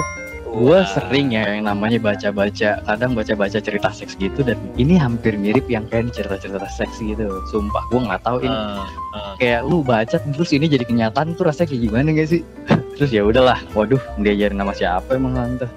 gue 0.56 0.80
sering 0.88 1.36
ya 1.36 1.44
yang 1.52 1.68
namanya 1.68 2.00
baca-baca 2.00 2.80
kadang 2.80 3.12
baca-baca 3.12 3.60
cerita 3.60 3.92
seks 3.92 4.16
gitu 4.16 4.40
dan 4.40 4.56
ini 4.80 4.96
hampir 4.96 5.36
mirip 5.36 5.68
yang 5.68 5.84
kayak 5.92 6.16
cerita-cerita 6.16 6.64
seks 6.72 6.96
gitu. 7.04 7.28
Sumpah 7.52 7.84
gue 7.92 8.00
nggak 8.08 8.24
tahu 8.24 8.38
ini. 8.48 8.56
Ah, 8.56 8.88
ah. 9.12 9.34
kayak 9.36 9.68
lu 9.68 9.84
baca 9.84 10.16
terus 10.16 10.52
ini 10.56 10.72
jadi 10.72 10.88
kenyataan 10.88 11.36
tuh 11.36 11.52
rasanya 11.52 11.76
kayak 11.76 11.82
gimana 11.92 12.08
gak 12.16 12.30
sih? 12.32 12.42
Terus 12.96 13.12
ya 13.12 13.28
udahlah 13.28 13.60
waduh 13.76 14.00
diajarin 14.24 14.56
nama 14.56 14.72
siapa 14.72 15.20
emang 15.20 15.36
tante? 15.36 15.68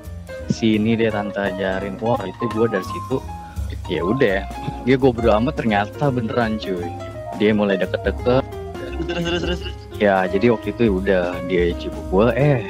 Sini 0.46 0.94
dia 0.94 1.10
tante 1.10 1.42
ajarin. 1.42 1.98
Wah 1.98 2.22
itu 2.22 2.44
gue 2.54 2.66
dari 2.70 2.86
situ 2.86 3.18
ya 3.90 4.06
udah. 4.06 4.46
Dia 4.86 4.94
gue 4.94 5.10
amat 5.10 5.54
ternyata 5.58 6.14
beneran 6.14 6.54
cuy. 6.62 6.86
Dia 7.42 7.50
mulai 7.50 7.82
deket-deket. 7.82 8.46
Terus 9.10 9.24
terus 9.26 9.42
terus. 9.42 9.60
terus. 9.66 9.74
ya 9.98 10.30
jadi 10.30 10.54
waktu 10.54 10.70
itu 10.70 10.82
ya 10.86 10.92
udah 10.94 11.24
dia 11.50 11.62
cibuk 11.74 12.04
gue 12.14 12.26
eh 12.38 12.62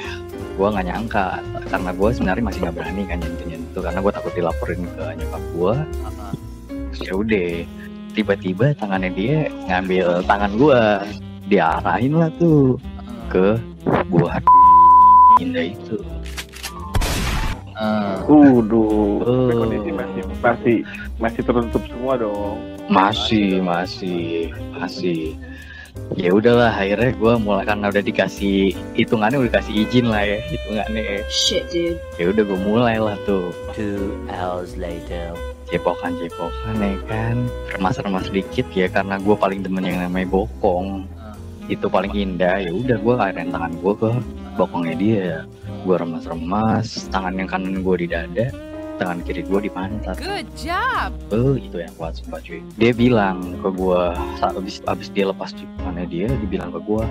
gue 0.59 0.67
nggak 0.67 0.87
nyangka 0.91 1.39
karena 1.71 1.91
gue 1.95 2.09
sebenarnya 2.11 2.43
masih 2.43 2.59
nggak 2.67 2.75
berani 2.75 3.01
kan 3.07 3.17
nyentuh 3.23 3.47
nyentuh 3.47 3.81
karena 3.81 3.99
gue 4.03 4.11
takut 4.11 4.33
dilaporin 4.35 4.79
ke 4.91 5.03
nyokap 5.15 5.43
gue 5.55 5.73
ya 6.99 7.13
udah 7.15 7.49
tiba-tiba 8.11 8.65
tangannya 8.75 9.11
dia 9.15 9.37
ngambil 9.71 10.19
tangan 10.27 10.51
gue 10.59 10.81
diarahin 11.47 12.13
lah 12.19 12.27
tuh 12.35 12.75
ke 13.31 13.55
buah 14.11 14.43
indah 15.39 15.71
itu 15.71 15.95
Ah. 17.79 18.19
Waduh, 18.27 19.23
Oh. 19.23 19.63
kondisi 19.63 19.95
masih 19.95 20.23
masih 20.43 20.77
masih 21.15 21.41
tertutup 21.47 21.79
semua 21.87 22.19
dong. 22.19 22.59
masih 22.91 23.63
masih 23.63 24.51
masih 24.75 25.39
ya 26.19 26.35
udahlah 26.35 26.75
akhirnya 26.75 27.15
gue 27.15 27.33
mulai 27.39 27.63
karena 27.63 27.87
udah 27.87 28.03
dikasih 28.03 28.75
hitungannya 28.97 29.39
udah 29.39 29.49
dikasih 29.55 29.73
izin 29.87 30.05
lah 30.11 30.23
ya 30.25 30.37
hitungannya 30.51 31.23
Shit, 31.31 31.71
dude. 31.71 31.99
ya 32.19 32.25
udah 32.33 32.43
gue 32.43 32.59
mulai 32.59 32.95
lah 32.99 33.15
tuh. 33.23 33.55
Two 33.71 34.17
hours 34.27 34.75
later. 34.75 35.31
cepokan 35.69 36.17
cepokan 36.17 36.75
ya 36.81 36.97
kan. 37.05 37.35
Remas 37.77 38.01
remas 38.01 38.25
sedikit 38.25 38.65
ya 38.73 38.89
karena 38.89 39.21
gue 39.21 39.35
paling 39.37 39.61
demen 39.61 39.85
yang 39.85 40.01
namanya 40.01 40.27
bokong. 40.27 41.05
Itu 41.69 41.85
paling 41.87 42.11
indah. 42.11 42.57
Ya 42.65 42.73
udah 42.73 42.97
gue 42.97 43.13
airin 43.21 43.53
tangan 43.53 43.77
gue 43.77 43.93
ke 43.93 44.09
bokongnya 44.57 44.95
dia. 44.97 45.31
Gue 45.85 45.95
remas 45.95 46.25
remas 46.25 47.05
tangan 47.13 47.37
yang 47.37 47.47
kanan 47.47 47.85
gue 47.85 47.95
di 48.01 48.07
dada 48.09 48.49
tangan 48.99 49.23
kiri 49.23 49.41
gue 49.47 49.59
di 49.63 49.71
pantat 49.71 50.19
Good 50.19 50.47
job. 50.59 51.09
Oh 51.31 51.55
itu 51.55 51.79
yang 51.79 51.95
kuat 51.95 52.19
sumpah 52.19 52.43
cuy 52.43 52.59
Dia 52.75 52.91
bilang 52.91 53.55
ke 53.63 53.69
gue 53.71 54.01
saat 54.37 54.53
abis, 54.53 54.83
abis 54.85 55.07
dia 55.15 55.31
lepas 55.31 55.55
ciumannya 55.55 56.05
dia 56.05 56.27
Dia 56.27 56.49
bilang 56.51 56.75
ke 56.75 56.79
gue 56.83 57.03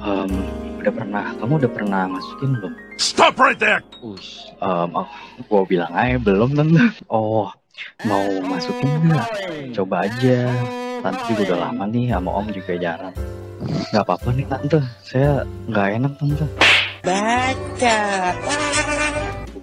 "Em, 0.00 0.32
Udah 0.80 0.92
pernah, 0.96 1.24
kamu 1.36 1.52
udah 1.60 1.72
pernah 1.76 2.02
masukin 2.08 2.56
belum? 2.56 2.72
Stop 2.96 3.36
right 3.36 3.60
there! 3.60 3.84
Ush, 4.00 4.48
gue 5.44 5.62
bilang 5.68 5.92
aja 5.92 6.16
belum 6.16 6.56
tante 6.56 6.88
Oh 7.12 7.52
mau 8.08 8.24
masukin 8.40 8.88
nggak? 9.04 9.28
Coba 9.76 10.08
aja 10.08 10.48
Tante 11.04 11.20
juga 11.32 11.52
udah 11.52 11.58
lama 11.68 11.84
nih 11.88 12.12
sama 12.12 12.30
om 12.32 12.46
juga 12.48 12.72
jarang 12.80 13.14
Gak 13.92 14.04
apa-apa 14.08 14.28
nih 14.32 14.46
tante 14.48 14.80
Saya 15.04 15.44
nggak 15.68 15.88
enak 16.00 16.12
tante 16.16 16.44
Baca 17.04 17.96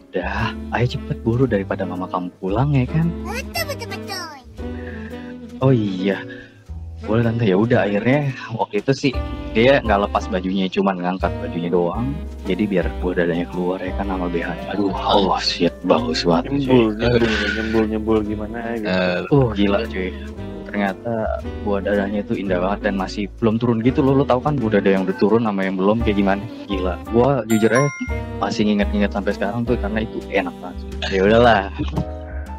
Udah, 0.07 0.55
ayo 0.71 0.85
cepet 0.87 1.17
buru 1.19 1.43
daripada 1.43 1.83
mama 1.83 2.07
kamu 2.07 2.31
pulang 2.39 2.71
ya 2.71 2.87
kan 2.87 3.11
Oh 5.57 5.73
iya, 5.73 6.21
boleh 7.05 7.25
tante 7.25 7.45
ya 7.49 7.57
udah 7.57 7.85
akhirnya 7.85 8.29
waktu 8.53 8.81
itu 8.81 8.91
sih 8.93 9.13
dia 9.57 9.81
nggak 9.81 10.09
lepas 10.09 10.29
bajunya 10.29 10.69
cuman 10.69 11.01
ngangkat 11.01 11.33
bajunya 11.41 11.69
doang 11.73 12.13
jadi 12.45 12.63
biar 12.69 12.85
buah 13.01 13.13
dadanya 13.21 13.45
keluar 13.49 13.81
ya 13.81 13.89
kan 13.97 14.05
sama 14.09 14.27
BH 14.29 14.49
aduh 14.69 14.93
oh 14.93 15.37
shit 15.41 15.73
bagus 15.85 16.21
banget. 16.25 16.61
Nyembul, 16.61 16.93
nyembul, 16.93 17.25
nyembul, 17.57 17.83
nyembul 17.89 18.17
gimana 18.21 18.57
gitu. 18.77 19.33
Oh 19.33 19.47
gila 19.53 19.85
cuy 19.89 20.09
ternyata 20.77 21.41
buah 21.65 21.81
dadanya 21.81 22.21
itu 22.21 22.37
indah 22.37 22.61
banget 22.61 22.79
dan 22.85 23.01
masih 23.01 23.25
belum 23.41 23.57
turun 23.57 23.81
gitu 23.81 24.05
loh. 24.05 24.13
Lo 24.13 24.29
tau 24.29 24.37
kan 24.37 24.53
buah 24.61 24.77
dada 24.77 24.93
yang 24.93 25.09
udah 25.09 25.17
turun 25.17 25.41
sama 25.41 25.65
yang 25.65 25.73
belum 25.73 26.05
kayak 26.05 26.21
gimana? 26.21 26.43
Gila. 26.69 27.01
Gua 27.09 27.41
jujur 27.49 27.73
aja 27.73 27.89
masih 28.37 28.69
nginget-nginget 28.69 29.09
sampai 29.09 29.33
sekarang 29.33 29.65
tuh 29.65 29.73
karena 29.81 30.05
itu 30.05 30.21
enak 30.29 30.53
banget. 30.61 30.77
Ya 31.09 31.21
udahlah. 31.25 31.73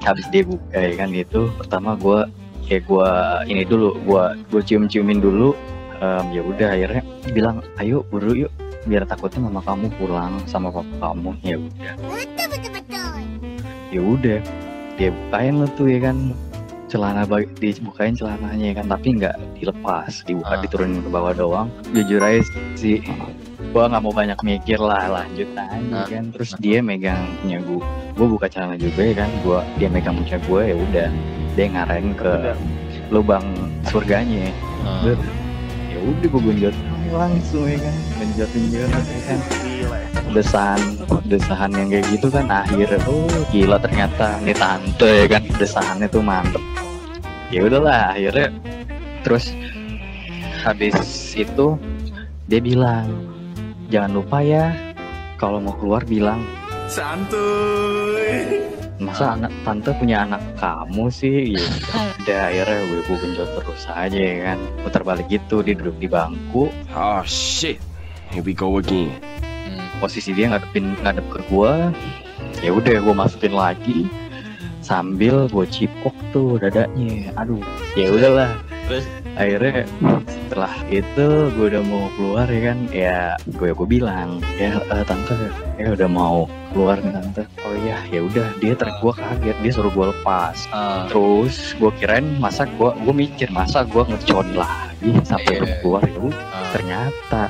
Habis 0.02 0.26
dia 0.34 0.42
buka 0.42 0.74
ya 0.74 0.98
kan 0.98 1.14
itu 1.14 1.46
pertama 1.62 1.94
gua 1.94 2.26
kayak 2.66 2.90
gua 2.90 3.38
ini 3.46 3.62
dulu 3.62 3.94
gua 4.02 4.34
gua 4.50 4.62
cium-ciumin 4.66 5.22
dulu. 5.22 5.54
Em, 6.02 6.26
ya 6.34 6.42
udah 6.42 6.68
akhirnya 6.74 7.02
bilang 7.30 7.62
ayo 7.78 8.02
buru 8.10 8.34
yuk 8.34 8.50
biar 8.90 9.06
takutnya 9.06 9.46
mama 9.46 9.62
kamu 9.62 9.94
pulang 9.94 10.42
sama 10.50 10.74
papa 10.74 11.14
kamu. 11.14 11.30
Ya 11.46 11.56
udah. 11.62 11.92
Ya 13.94 14.00
udah 14.02 14.38
dia 14.98 15.14
bukain 15.14 15.62
lo 15.62 15.70
tuh 15.78 15.86
ya 15.86 16.10
kan 16.10 16.34
celana 16.88 17.22
dibukain 17.54 18.12
celananya 18.12 18.64
ya 18.64 18.74
kan 18.74 18.86
tapi 18.88 19.08
nggak 19.14 19.36
dilepas 19.54 20.24
dibuka 20.24 20.56
Ah. 20.56 20.60
diturunin 20.60 21.00
ke 21.00 21.08
bawah 21.08 21.32
doang 21.32 21.68
jujur 21.92 22.18
aja 22.18 22.40
sih 22.74 23.04
gua 23.70 23.86
nggak 23.86 24.02
mau 24.02 24.10
banyak 24.10 24.38
mikir 24.40 24.80
lah 24.80 25.06
lanjut 25.06 25.48
aja 25.52 25.76
Ah. 25.94 26.08
kan 26.08 26.32
terus 26.32 26.56
dia 26.58 26.80
megang 26.80 27.28
punya 27.38 27.60
gua 27.60 27.84
gua 28.16 28.26
buka 28.30 28.46
celana 28.48 28.74
juga 28.74 29.00
ya 29.02 29.14
kan 29.18 29.30
gua 29.40 29.60
dia 29.76 29.88
megang 29.88 30.16
punya 30.16 30.38
gua 30.44 30.60
ya 30.62 30.74
udah 30.74 31.08
dia 31.52 31.66
ngarahin 31.68 32.14
ke 32.14 32.24
Udah. 32.30 32.56
lubang 33.10 33.44
surganya 33.84 34.48
ah. 34.82 35.04
Ber- 35.04 35.20
ya 35.88 35.98
udah 36.00 36.28
gue 36.28 36.42
genjot 36.46 36.74
langsung 37.08 37.64
ya 37.64 37.78
kan 37.80 37.94
genjot 38.16 38.48
genjot 38.48 38.86
ya 38.86 39.20
kan 39.26 39.40
desahan 40.28 40.80
desahan 41.24 41.70
yang 41.72 41.88
kayak 41.88 42.06
gitu 42.12 42.28
kan 42.28 42.44
akhir 42.46 43.00
oh 43.08 43.24
gila 43.48 43.80
ternyata 43.80 44.36
nih 44.44 44.52
tante 44.52 45.24
ya 45.24 45.26
kan 45.26 45.42
desahannya 45.56 46.06
tuh 46.06 46.20
mantep 46.20 46.60
ya 47.48 47.64
udahlah 47.64 48.12
akhirnya 48.12 48.52
terus 49.24 49.56
habis 50.60 50.96
itu 51.32 51.80
dia 52.44 52.60
bilang 52.60 53.08
jangan 53.88 54.20
lupa 54.20 54.44
ya 54.44 54.76
kalau 55.40 55.62
mau 55.62 55.72
keluar 55.80 56.04
bilang 56.04 56.44
Santuy! 56.88 58.64
masa 58.98 59.38
anak 59.38 59.52
tante 59.62 59.94
punya 59.96 60.26
anak 60.26 60.42
kamu 60.58 61.08
sih 61.08 61.56
ya 61.56 61.64
udah 62.24 62.40
akhirnya 62.52 62.78
gue 62.84 63.00
gue 63.06 63.16
genjot 63.16 63.50
terus 63.56 63.82
aja 63.88 64.18
ya 64.18 64.36
kan 64.52 64.58
putar 64.84 65.02
balik 65.06 65.28
gitu 65.32 65.64
dia 65.64 65.72
duduk 65.72 65.96
di 66.02 66.08
bangku 66.10 66.68
Oh 66.92 67.22
shit. 67.24 67.80
Here 68.28 68.44
we 68.44 68.52
go 68.52 68.76
again. 68.76 69.16
Posisi 70.04 70.36
dia 70.36 70.52
ngadepin 70.52 71.00
ngadep 71.00 71.24
ke 71.32 71.40
gua 71.48 71.88
ya 72.60 72.74
udah 72.74 73.00
gua 73.00 73.14
masukin 73.24 73.56
lagi 73.56 74.04
sambil 74.88 75.44
gua 75.52 75.68
cipok 75.68 76.16
tuh 76.32 76.56
dadanya. 76.56 77.28
Aduh 77.36 77.60
ya 77.92 78.08
udahlah. 78.08 78.56
Terus? 78.88 79.04
akhirnya 79.36 79.84
setelah 80.26 80.74
itu 80.88 81.52
gua 81.54 81.66
udah 81.68 81.82
mau 81.84 82.08
keluar 82.16 82.46
ya 82.48 82.60
kan. 82.72 82.78
Ya 82.88 83.18
gue 83.60 83.70
gue 83.76 83.88
bilang 84.00 84.40
ya 84.56 84.80
eh, 84.80 85.04
tante 85.04 85.36
ya 85.76 85.92
udah 85.92 86.08
mau 86.08 86.48
keluar 86.72 86.96
nih 87.04 87.12
tante. 87.12 87.42
Oh 87.60 87.74
iya 87.84 88.00
ya 88.08 88.24
udah. 88.24 88.48
Dia 88.56 88.72
ter 88.72 88.88
gua 89.04 89.12
kaget 89.12 89.56
dia 89.60 89.72
suruh 89.76 89.92
gua 89.92 90.10
lepas. 90.16 90.64
Ah. 90.72 91.04
terus 91.12 91.76
gua 91.76 91.92
kirain 92.00 92.24
masa 92.40 92.64
gua 92.80 92.96
gua 93.04 93.12
mikir 93.12 93.52
masa 93.52 93.84
gua 93.84 94.08
ngecon 94.08 94.56
lagi 94.56 95.12
sampai 95.28 95.60
gua 95.84 96.00
keluar? 96.00 96.02
Ya 96.08 96.18
Ah. 96.48 96.68
ternyata 96.72 97.42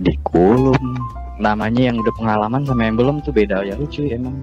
dikulum 0.00 0.80
namanya 1.40 1.90
yang 1.90 1.96
udah 1.96 2.14
pengalaman 2.14 2.62
sama 2.68 2.86
yang 2.86 2.96
belum 3.00 3.24
tuh 3.24 3.32
beda. 3.32 3.64
Ya 3.64 3.74
lucu 3.74 4.04
emang. 4.06 4.36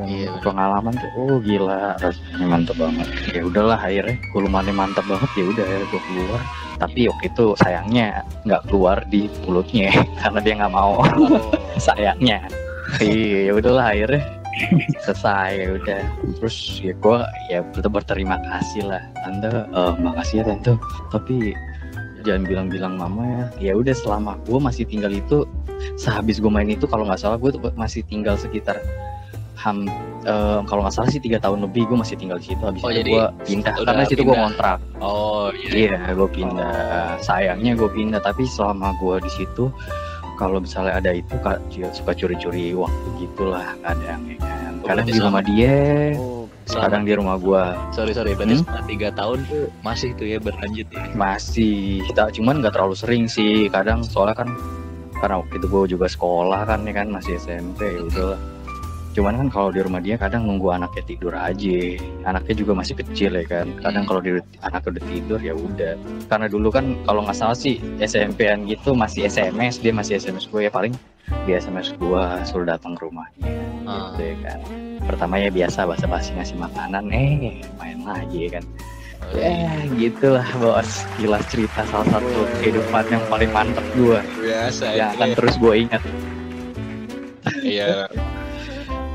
Yang 0.00 0.08
Iya, 0.08 0.30
pengalaman 0.40 0.94
tuh 0.96 1.10
oh 1.20 1.36
gila 1.44 2.00
rasanya 2.00 2.46
mantep 2.48 2.76
banget. 2.80 3.08
Ya 3.28 3.42
udahlah 3.44 3.76
akhirnya 3.76 4.16
kulumannya 4.32 4.72
mantep 4.72 5.04
banget 5.04 5.30
ya 5.36 5.44
udah 5.52 5.66
ya 5.68 5.80
gue 5.84 6.02
keluar. 6.08 6.40
Tapi 6.80 7.00
waktu 7.12 7.24
itu 7.28 7.46
sayangnya 7.60 8.24
nggak 8.48 8.62
keluar 8.72 9.04
di 9.12 9.28
mulutnya 9.44 9.92
karena 10.24 10.38
dia 10.40 10.54
nggak 10.64 10.72
mau. 10.72 11.04
Sayangnya. 11.84 12.40
Iya 13.00 13.38
ya 13.48 13.52
udahlah 13.56 13.92
akhirnya 13.92 14.22
selesai 15.04 15.50
ya 15.60 15.68
udah. 15.76 16.00
Terus 16.40 16.56
ya 16.80 16.92
gue 16.96 17.18
ya 17.52 17.60
tetap 17.76 17.92
berterima 17.92 18.40
kasih 18.48 18.88
lah. 18.88 19.02
Tante 19.20 19.68
eh, 19.68 19.92
makasih 20.00 20.40
ya 20.40 20.44
tante. 20.48 20.72
Tapi 21.12 21.52
jangan 22.22 22.42
bilang-bilang 22.42 22.94
mama 22.96 23.22
ya. 23.26 23.44
Ya 23.58 23.72
udah 23.74 23.92
selama 23.92 24.38
gue 24.42 24.58
masih 24.58 24.84
tinggal 24.84 25.10
itu 25.10 25.44
sehabis 25.94 26.38
gue 26.38 26.46
main 26.46 26.66
itu 26.66 26.86
kalau 26.86 27.02
nggak 27.04 27.18
salah 27.18 27.36
gue 27.36 27.50
tuh 27.50 27.60
masih 27.74 28.06
tinggal 28.06 28.38
sekitar 28.38 28.78
ham 29.54 29.86
eh, 30.22 30.60
kalau 30.66 30.82
nggak 30.82 30.94
salah 30.94 31.06
sih 31.06 31.18
tiga 31.18 31.38
tahun 31.38 31.62
lebih 31.62 31.86
gue 31.86 31.98
masih 31.98 32.14
tinggal 32.14 32.38
di 32.38 32.50
situ. 32.50 32.62
Habis 32.62 32.82
Oh, 32.82 32.90
itu 32.90 33.02
gue 33.10 33.26
pindah. 33.44 33.74
karena 33.82 34.02
situ 34.04 34.22
gue 34.22 34.34
kontrak 34.36 34.78
Oh 34.98 35.50
iya. 35.52 35.98
Iya, 35.98 36.14
gue 36.14 36.28
pindah. 36.28 36.74
Sayangnya 37.18 37.72
gue 37.74 37.86
pindah, 37.88 38.18
tapi 38.18 38.46
selama 38.46 38.94
gue 38.96 39.18
di 39.20 39.30
situ, 39.32 39.70
kalau 40.34 40.58
misalnya 40.58 40.98
ada 40.98 41.10
itu 41.12 41.34
kak 41.38 41.58
dia 41.68 41.90
suka 41.90 42.10
curi-curi 42.12 42.74
waktu 42.74 43.06
gitulah 43.20 43.74
kadang 43.80 44.22
ya 44.26 44.36
kan. 44.38 44.72
Kadang 44.82 45.06
di 45.06 45.14
rumah 45.14 45.42
dia, 45.42 46.10
Oh, 46.18 46.41
kadang 46.64 47.02
di 47.02 47.12
rumah 47.12 47.36
gue 47.36 47.62
Sorry 47.90 48.12
sorry, 48.12 48.32
berarti 48.32 48.54
Hmm? 48.54 48.62
selama 48.62 48.82
tiga 48.86 49.08
tahun 49.10 49.38
tuh 49.44 49.66
masih 49.80 50.08
tuh 50.14 50.26
ya 50.26 50.38
berlanjut 50.38 50.86
ya. 50.86 51.02
masih. 51.12 52.00
Kita 52.04 52.30
cuman 52.30 52.60
nggak 52.60 52.72
terlalu 52.72 52.94
sering 52.94 53.24
sih. 53.26 53.66
Kadang 53.66 54.00
soalnya 54.00 54.36
kan 54.36 54.48
karena 55.14 55.38
waktu 55.38 55.54
itu 55.54 55.66
gue 55.66 55.82
juga 55.90 56.06
sekolah 56.06 56.62
kan 56.64 56.82
ya 56.82 56.94
kan 56.94 57.06
masih 57.08 57.36
SMP 57.36 57.86
ya 57.88 58.02
udahlah. 58.02 58.40
Cuman 59.12 59.36
kan 59.36 59.48
kalau 59.48 59.68
di 59.68 59.78
rumah 59.78 60.00
dia 60.00 60.16
kadang 60.16 60.48
nunggu 60.48 60.72
anaknya 60.72 61.04
tidur 61.04 61.30
aja. 61.30 61.78
Anaknya 62.24 62.54
juga 62.56 62.72
masih 62.72 62.96
kecil 62.96 63.34
ya 63.34 63.44
kan. 63.44 63.68
Kadang 63.78 64.04
kalau 64.04 64.18
di 64.18 64.32
anak 64.58 64.82
udah 64.82 65.02
tidur 65.04 65.36
ya 65.38 65.52
udah. 65.52 66.00
Karena 66.26 66.48
dulu 66.48 66.68
kan 66.68 66.96
kalau 67.02 67.20
nggak 67.20 67.36
salah 67.36 67.52
sih 67.54 67.76
SMP-an 67.98 68.64
gitu 68.64 68.96
masih 68.96 69.26
SMS, 69.26 69.78
dia 69.78 69.92
masih 69.92 70.16
SMS 70.16 70.48
gue 70.48 70.64
ya 70.64 70.70
paling 70.70 70.96
di 71.44 71.52
SMS 71.52 71.92
gue 71.94 72.22
suruh 72.42 72.64
datang 72.64 72.94
ke 72.94 73.04
rumahnya 73.04 73.52
Ah. 73.84 74.14
gitu 74.14 74.22
ya 74.24 74.36
kan. 74.42 74.58
Pertama 75.04 75.34
ya 75.36 75.48
biasa 75.48 75.84
basa-basi 75.84 76.30
ngasih 76.32 76.56
makanan, 76.56 77.04
eh 77.10 77.58
main 77.76 77.98
lagi 78.02 78.46
ya 78.46 78.58
kan. 78.58 78.64
Oh, 79.22 79.38
iya. 79.38 79.50
Ya 79.54 79.72
gitulah 79.96 80.48
bos. 80.58 80.90
Gila 81.14 81.38
cerita 81.46 81.86
salah 81.86 82.08
satu 82.10 82.40
kehidupan 82.58 83.04
yang 83.08 83.22
paling 83.26 83.50
mantep 83.50 83.86
gue. 83.94 84.18
Biasa 84.40 84.84
Yang 84.88 84.98
itu 85.08 85.14
akan 85.14 85.28
ya. 85.28 85.34
terus 85.34 85.54
gue 85.56 85.74
ingat. 85.78 86.02
Iya. 87.62 87.86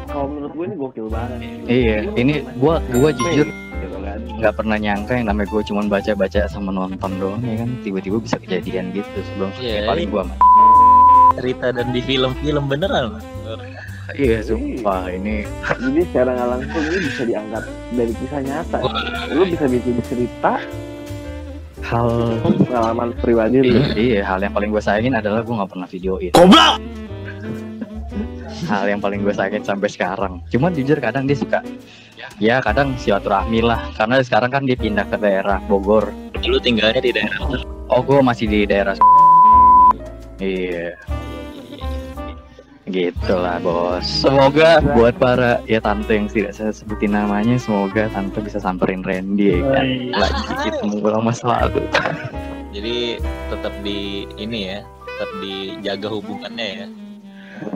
kalau 0.08 0.27
menurut 0.29 0.51
gue 0.51 0.65
ini 0.65 0.75
gokil 0.75 1.08
banget. 1.08 1.39
Iya, 1.67 1.98
ini 2.15 2.34
gua 2.58 2.79
gua 2.89 3.12
jujur 3.13 3.46
Gitu 3.77 3.98
kan. 4.01 4.17
nggak 4.41 4.53
pernah 4.56 4.74
nyangka 4.75 5.13
yang 5.13 5.27
namanya 5.29 5.48
gue 5.48 5.62
cuma 5.63 5.86
baca-baca 5.86 6.50
sama 6.50 6.74
nonton 6.74 7.12
doang 7.22 7.38
ya 7.39 7.62
kan 7.62 7.70
tiba-tiba 7.86 8.17
bisa 8.17 8.41
kejadian 8.41 8.89
gitu 8.89 9.06
sebelum 9.22 9.53
Iya, 9.62 9.75
ya 9.77 9.82
paling 9.86 10.08
gua 10.10 10.24
Cerita 11.38 11.70
dan 11.70 11.94
di 11.94 12.01
film-film 12.01 12.65
beneran. 12.65 13.22
Iya 14.15 14.39
sumpah 14.39 15.11
ini. 15.11 15.43
Jadi 15.79 16.01
secara 16.07 16.29
nggak 16.37 16.49
langsung 16.53 16.83
ini 16.87 16.97
bisa 17.03 17.23
dianggap 17.27 17.63
dari 17.91 18.13
kisah 18.15 18.41
nyata. 18.45 18.79
Lu 19.33 19.43
bisa 19.49 19.65
bikin 19.67 19.97
cerita 20.07 20.53
hal 21.87 22.07
pengalaman 22.67 23.15
pribadi 23.23 23.63
lu. 23.63 23.79
iya 23.95 24.19
hal 24.27 24.43
yang 24.43 24.51
paling 24.51 24.75
gue 24.75 24.83
sayangin 24.83 25.15
adalah 25.15 25.39
gue 25.43 25.55
nggak 25.55 25.71
pernah 25.71 25.87
videoin. 25.87 26.31
Goblok! 26.35 26.75
hal 28.67 28.89
yang 28.89 28.99
paling 28.99 29.23
gue 29.23 29.31
sayangin 29.31 29.63
sampai 29.63 29.87
sekarang. 29.87 30.43
Cuman 30.51 30.75
jujur 30.75 30.99
kadang 30.99 31.23
dia 31.27 31.37
suka 31.39 31.63
ya 32.39 32.59
kadang 32.59 32.95
silaturahmi 32.99 33.63
lah. 33.63 33.91
Karena 33.95 34.19
sekarang 34.23 34.51
kan 34.51 34.63
dia 34.67 34.75
pindah 34.75 35.07
ke 35.07 35.17
daerah 35.19 35.59
Bogor. 35.67 36.11
Lu 36.43 36.59
tinggalnya 36.59 36.99
di 36.99 37.11
daerah 37.15 37.43
oh 37.87 38.01
gue 38.03 38.19
masih 38.19 38.45
di 38.47 38.59
daerah 38.67 38.95
iya. 40.43 40.95
gitu 40.95 41.16
lah 43.27 43.60
bos. 43.60 44.03
Semoga 44.08 44.79
buat 44.96 45.20
para 45.20 45.60
ya 45.67 45.84
tante 45.84 46.15
yang 46.15 46.32
tidak 46.32 46.56
saya 46.56 46.72
sebutin 46.72 47.12
namanya 47.12 47.60
semoga 47.60 48.08
tante 48.15 48.39
bisa 48.39 48.63
samperin 48.63 49.03
Randy 49.03 49.60
ya 49.60 49.62
kan? 49.75 49.88
Lagi 50.15 50.46
kita 50.63 50.84
mengulang 50.88 51.24
masa 51.27 51.44
lalu 51.51 51.84
Jadi 52.72 53.17
tetap 53.51 53.74
di 53.84 54.24
ini 54.39 54.72
ya, 54.72 54.79
tetap 55.03 55.29
dijaga 55.44 56.08
hubungannya 56.13 56.67
ya. 56.67 56.88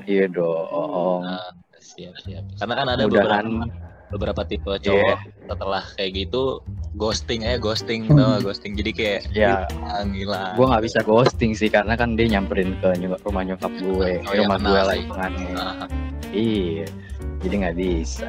iya 0.06 0.26
dong. 0.30 1.26
Nah, 1.26 1.52
siap 1.82 2.16
siap. 2.22 2.44
Karena 2.62 2.74
kan 2.78 2.88
ada 2.88 3.04
mudahan 3.10 3.46
beberapa 3.50 3.91
beberapa 4.12 4.42
tipe 4.44 4.68
Iya. 4.70 4.84
cowok 4.84 5.18
setelah 5.48 5.84
kayak 5.96 6.12
gitu 6.18 6.60
ghosting 6.94 7.42
aja 7.42 7.56
ghosting 7.58 8.04
tau 8.06 8.38
ghosting? 8.40 8.76
Jadi 8.76 8.92
kayak 8.92 9.20
ya 9.32 9.64
ah, 9.82 10.04
gila. 10.04 10.54
Gue 10.54 10.66
nggak 10.68 10.84
bisa 10.84 11.00
ghosting 11.02 11.52
sih 11.52 11.68
karena 11.68 11.96
kan 11.96 12.14
dia 12.14 12.28
nyamperin 12.30 12.76
ke 12.78 12.92
nyok- 12.98 13.24
rumah 13.24 13.44
nyokap 13.44 13.72
gue 13.74 13.88
Oh, 13.88 14.06
iya, 14.28 14.44
rumah 14.44 14.58
kenal 14.58 14.72
gue 14.72 14.82
lah 14.82 14.98
Ah, 15.56 15.88
iya 16.30 16.86
jadi 17.42 17.56
nggak 17.66 17.78
bisa 17.78 18.28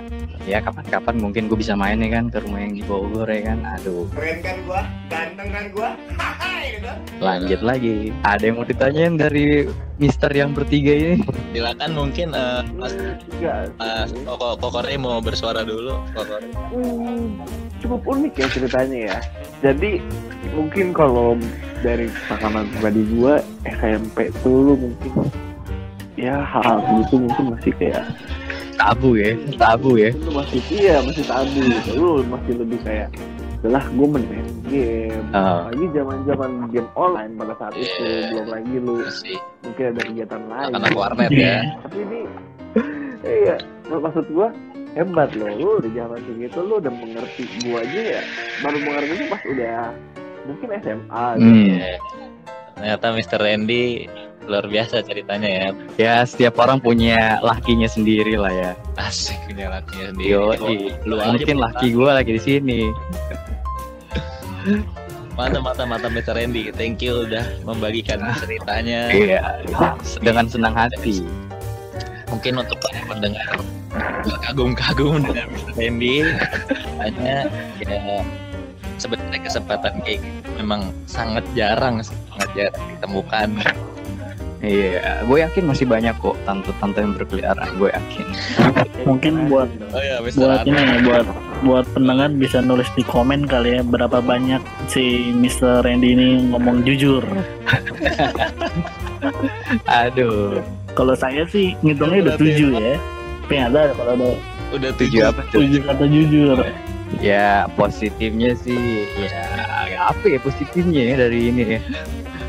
ya 0.49 0.59
kapan-kapan 0.65 1.21
mungkin 1.21 1.47
gue 1.47 1.59
bisa 1.61 1.77
main 1.77 2.01
ya 2.01 2.09
kan 2.09 2.33
ke 2.33 2.41
rumah 2.41 2.61
yang 2.65 2.75
di 2.77 2.83
Bogor 2.85 3.29
ya 3.29 3.53
kan 3.53 3.59
aduh 3.77 4.09
Keren 4.17 4.39
kan 4.41 4.57
gua? 4.65 4.81
Ganteng 5.13 5.49
kan 5.53 5.65
gua? 5.77 5.89
Hahaha, 6.17 6.53
gitu. 6.73 6.91
lanjut 7.21 7.61
lagi 7.61 7.97
ada 8.25 8.43
yang 8.43 8.57
mau 8.57 8.67
ditanyain 8.67 9.15
dari 9.21 9.69
Mister 10.01 10.33
yang 10.33 10.57
bertiga 10.57 10.93
ini 10.97 11.15
silakan 11.53 11.91
mungkin 11.93 12.33
eh, 12.33 12.63
mas 12.75 12.97
mas 13.39 14.11
Koko 14.25 14.57
Kokore 14.59 14.97
mau 14.97 15.21
bersuara 15.21 15.63
dulu 15.63 16.01
Kokore 16.17 16.49
Hmm, 16.73 17.37
cukup 17.85 18.01
unik 18.09 18.33
ya 18.41 18.47
ceritanya 18.49 18.99
ya. 19.13 19.19
Jadi 19.61 20.01
mungkin 20.57 20.97
kalau 20.97 21.37
dari 21.85 22.09
pengalaman 22.31 22.71
pribadi 22.73 23.03
gue 23.13 23.35
SMP 23.67 24.33
dulu 24.41 24.89
mungkin 24.89 25.13
ya 26.15 26.41
hal 26.47 26.81
gitu 27.03 27.27
mungkin 27.27 27.45
masih 27.59 27.73
kayak 27.77 28.05
tabu 28.75 29.11
ya 29.15 29.31
tabu 29.55 29.91
ya 29.97 30.11
lu 30.17 30.31
masih 30.33 30.61
iya 30.71 30.97
masih 31.01 31.25
tabu 31.25 31.59
gitu 31.59 31.91
lu 31.95 32.11
masih 32.25 32.53
lebih 32.57 32.79
kayak 32.83 33.09
adalah 33.63 33.85
gue 33.87 34.07
main 34.11 34.27
game 34.67 35.23
Ah. 35.31 35.71
lagi 35.71 35.87
zaman 35.95 36.19
zaman 36.27 36.51
game 36.69 36.91
online 36.93 37.31
pada 37.37 37.55
saat 37.57 37.75
itu 37.75 38.03
Iya. 38.03 38.27
belum 38.29 38.47
lagi 38.51 38.75
lu 38.77 38.95
sih 39.09 39.39
mungkin 39.63 39.85
ada 39.93 40.03
kegiatan 40.03 40.43
lain 40.51 40.71
anak 40.75 40.93
warnet 40.93 41.31
ya 41.31 41.57
tapi 41.81 41.99
ini 42.01 42.21
iya 43.23 43.57
maksud 43.87 44.27
gua 44.31 44.51
hebat 44.93 45.31
loh 45.33 45.49
lu 45.53 45.71
di 45.79 45.95
zaman 45.95 46.19
segitu 46.21 46.59
lu 46.59 46.75
udah 46.77 46.91
mengerti 46.91 47.43
gua 47.63 47.81
aja 47.81 48.01
ya 48.19 48.21
baru 48.61 48.77
mengerti 48.79 49.13
itu 49.15 49.25
pas 49.31 49.43
udah 49.47 49.81
mungkin 50.43 50.69
SMA 50.83 51.27
gitu. 51.39 51.47
Hmm. 51.47 51.67
Iya. 51.71 51.95
ternyata 52.75 53.07
Mr. 53.15 53.39
Randy 53.39 53.85
luar 54.49 54.67
biasa 54.67 55.07
ceritanya 55.07 55.49
ya. 55.49 55.69
Ya 55.99 56.15
setiap 56.27 56.59
orang 56.59 56.83
punya 56.83 57.39
lakinya 57.43 57.87
sendiri 57.87 58.35
lah 58.39 58.53
ya. 58.53 58.71
Asik 58.99 59.39
punya 59.47 59.71
lakinya 59.71 60.15
sendiri. 60.15 60.31
Yo, 60.31 60.55
lu 61.07 61.17
aja 61.21 61.37
mungkin 61.37 61.59
laki 61.63 61.87
gue 61.95 62.11
lagi 62.11 62.31
di 62.37 62.43
sini. 62.43 62.81
Mantap 65.35 65.63
mantap 65.65 65.87
mantap 65.89 66.11
Mr. 66.13 66.37
Randy? 66.37 66.71
Thank 66.75 67.01
you 67.01 67.27
udah 67.27 67.47
membagikan 67.65 68.21
ceritanya. 68.43 69.11
Iya. 69.11 69.41
Dengan 70.21 70.47
senang 70.51 70.75
hati. 70.77 71.25
Mungkin 72.29 72.61
untuk 72.61 72.79
para 72.81 73.01
pendengar 73.09 73.49
kagum-kagum 74.45 75.25
dengan 75.25 75.49
Mr. 75.51 75.73
Randy. 75.79 76.17
Hanya 77.01 77.51
ya 77.83 78.23
sebenarnya 79.03 79.41
kesempatan 79.43 79.99
kayak 80.07 80.23
gitu 80.23 80.49
memang 80.63 80.95
sangat 81.11 81.43
jarang 81.59 81.99
sangat 82.07 82.51
jarang 82.55 82.85
ditemukan 82.95 83.49
iya 84.63 85.27
gue 85.27 85.39
yakin 85.43 85.67
masih 85.67 85.87
banyak 85.91 86.15
kok 86.23 86.39
tante-tante 86.47 87.03
yang 87.03 87.13
berkeliaran 87.19 87.69
gue 87.77 87.91
yakin 87.91 88.27
Mungkin 89.09 89.51
buat 89.51 89.67
oh 89.67 89.99
ya 89.99 90.23
Mr. 90.23 90.39
buat 90.39 90.63
ini 90.63 90.79
ya, 90.79 90.99
buat 91.03 91.27
buat 91.63 91.87
pendengar 91.91 92.31
bisa 92.39 92.63
nulis 92.63 92.87
di 92.95 93.03
komen 93.03 93.51
kali 93.51 93.79
ya 93.79 93.83
berapa 93.83 94.23
banyak 94.23 94.63
si 94.87 95.35
Mr. 95.35 95.83
Randy 95.83 96.15
ini 96.15 96.29
ngomong 96.55 96.87
jujur. 96.87 97.23
aduh 99.91 100.63
Kalau 100.93 101.15
saya 101.19 101.43
sih 101.51 101.75
ngitungnya 101.83 102.31
udah 102.31 102.37
tujuh 102.39 102.71
ya. 102.79 102.95
Tapi 103.43 103.53
nggak 103.59 103.71
tahu 103.75 103.91
kalau 103.99 104.13
ada 104.15 104.31
udah 104.73 104.91
tujuh 104.97 105.21
apa 105.21 105.41
tuh 105.53 105.61
tujuh 105.61 105.81
kata 105.85 106.05
jujur. 106.09 106.57
ya 107.21 107.69
positifnya 107.77 108.57
sih 108.57 109.05
ya 109.21 110.09
apa 110.09 110.25
ya 110.25 110.41
positifnya 110.41 111.13
ya 111.13 111.15
dari 111.29 111.53
ini 111.53 111.63
ya 111.77 111.81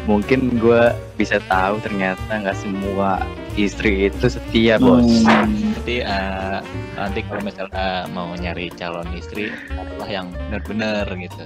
mungkin 0.03 0.59
gue 0.59 0.91
bisa 1.15 1.39
tahu 1.47 1.79
ternyata 1.79 2.27
nggak 2.27 2.57
semua 2.59 3.23
istri 3.55 4.09
itu 4.09 4.27
setia 4.27 4.81
bos. 4.81 5.05
Hmm. 5.23 5.47
nanti 5.77 6.03
eh, 6.03 6.59
nanti 6.97 7.19
kalau 7.27 7.41
misalnya 7.45 8.09
mau 8.11 8.33
nyari 8.35 8.67
calon 8.75 9.07
istri 9.15 9.53
adalah 9.71 10.09
yang 10.09 10.27
benar-benar 10.49 11.05
gitu. 11.15 11.43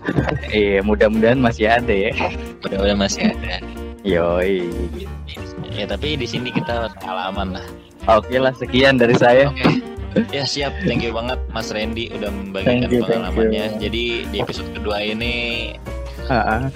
Iya 0.50 0.82
mudah-mudahan 0.82 1.38
masih 1.42 1.68
ada 1.70 1.94
ya. 1.94 2.12
Mudah-mudahan 2.64 3.00
masih 3.00 3.22
ada. 3.36 3.62
Yoi. 4.08 4.66
Ya 5.74 5.86
tapi 5.86 6.16
di 6.18 6.26
sini 6.26 6.50
kita 6.50 6.90
pengalaman 6.98 7.60
lah. 7.60 7.66
Oke 8.08 8.40
lah 8.40 8.56
sekian 8.56 8.98
dari 8.98 9.14
saya. 9.20 9.52
Oke. 9.52 9.84
Ya 10.34 10.48
siap. 10.48 10.74
Thank 10.88 11.06
you 11.06 11.14
banget 11.14 11.38
Mas 11.54 11.70
Randy 11.70 12.10
udah 12.10 12.32
membagikan 12.32 12.88
Thank 12.88 12.90
you, 12.90 13.02
thank 13.06 13.22
pengalamannya. 13.22 13.66
You. 13.78 13.82
jadi 13.86 14.04
di 14.32 14.38
episode 14.42 14.70
kedua 14.74 14.98
ini 15.04 15.76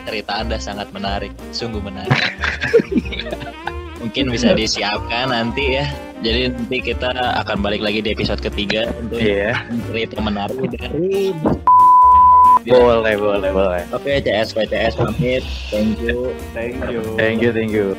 Cerita 0.07 0.31
anda 0.39 0.57
sangat 0.57 0.87
menarik 0.95 1.31
sungguh 1.51 1.83
menarik 1.83 2.11
mungkin 4.01 4.31
bisa 4.31 4.55
disiapkan 4.55 5.29
nanti 5.29 5.77
ya 5.77 5.85
Jadi 6.21 6.53
nanti 6.53 6.77
kita 6.85 7.09
akan 7.41 7.65
balik 7.65 7.81
lagi 7.81 7.97
di 8.01 8.13
episode 8.13 8.37
ketiga 8.39 8.93
untuk 9.01 9.17
Iya. 9.17 9.57
cerita 9.89 10.21
menarik 10.21 10.69
dari 10.69 11.33
Boleh, 12.61 13.17
boleh, 13.17 13.49
boleh. 13.49 13.81
Oke 13.89 14.21
CS 14.21 14.53
PCS 14.53 14.93
pamit. 14.93 15.41
Thank 15.73 15.97
you. 15.97 16.29
Thank 16.53 16.77
you. 16.93 17.01
Thank 17.17 17.41
you, 17.41 17.49
thank 17.49 17.73
you. 17.73 17.97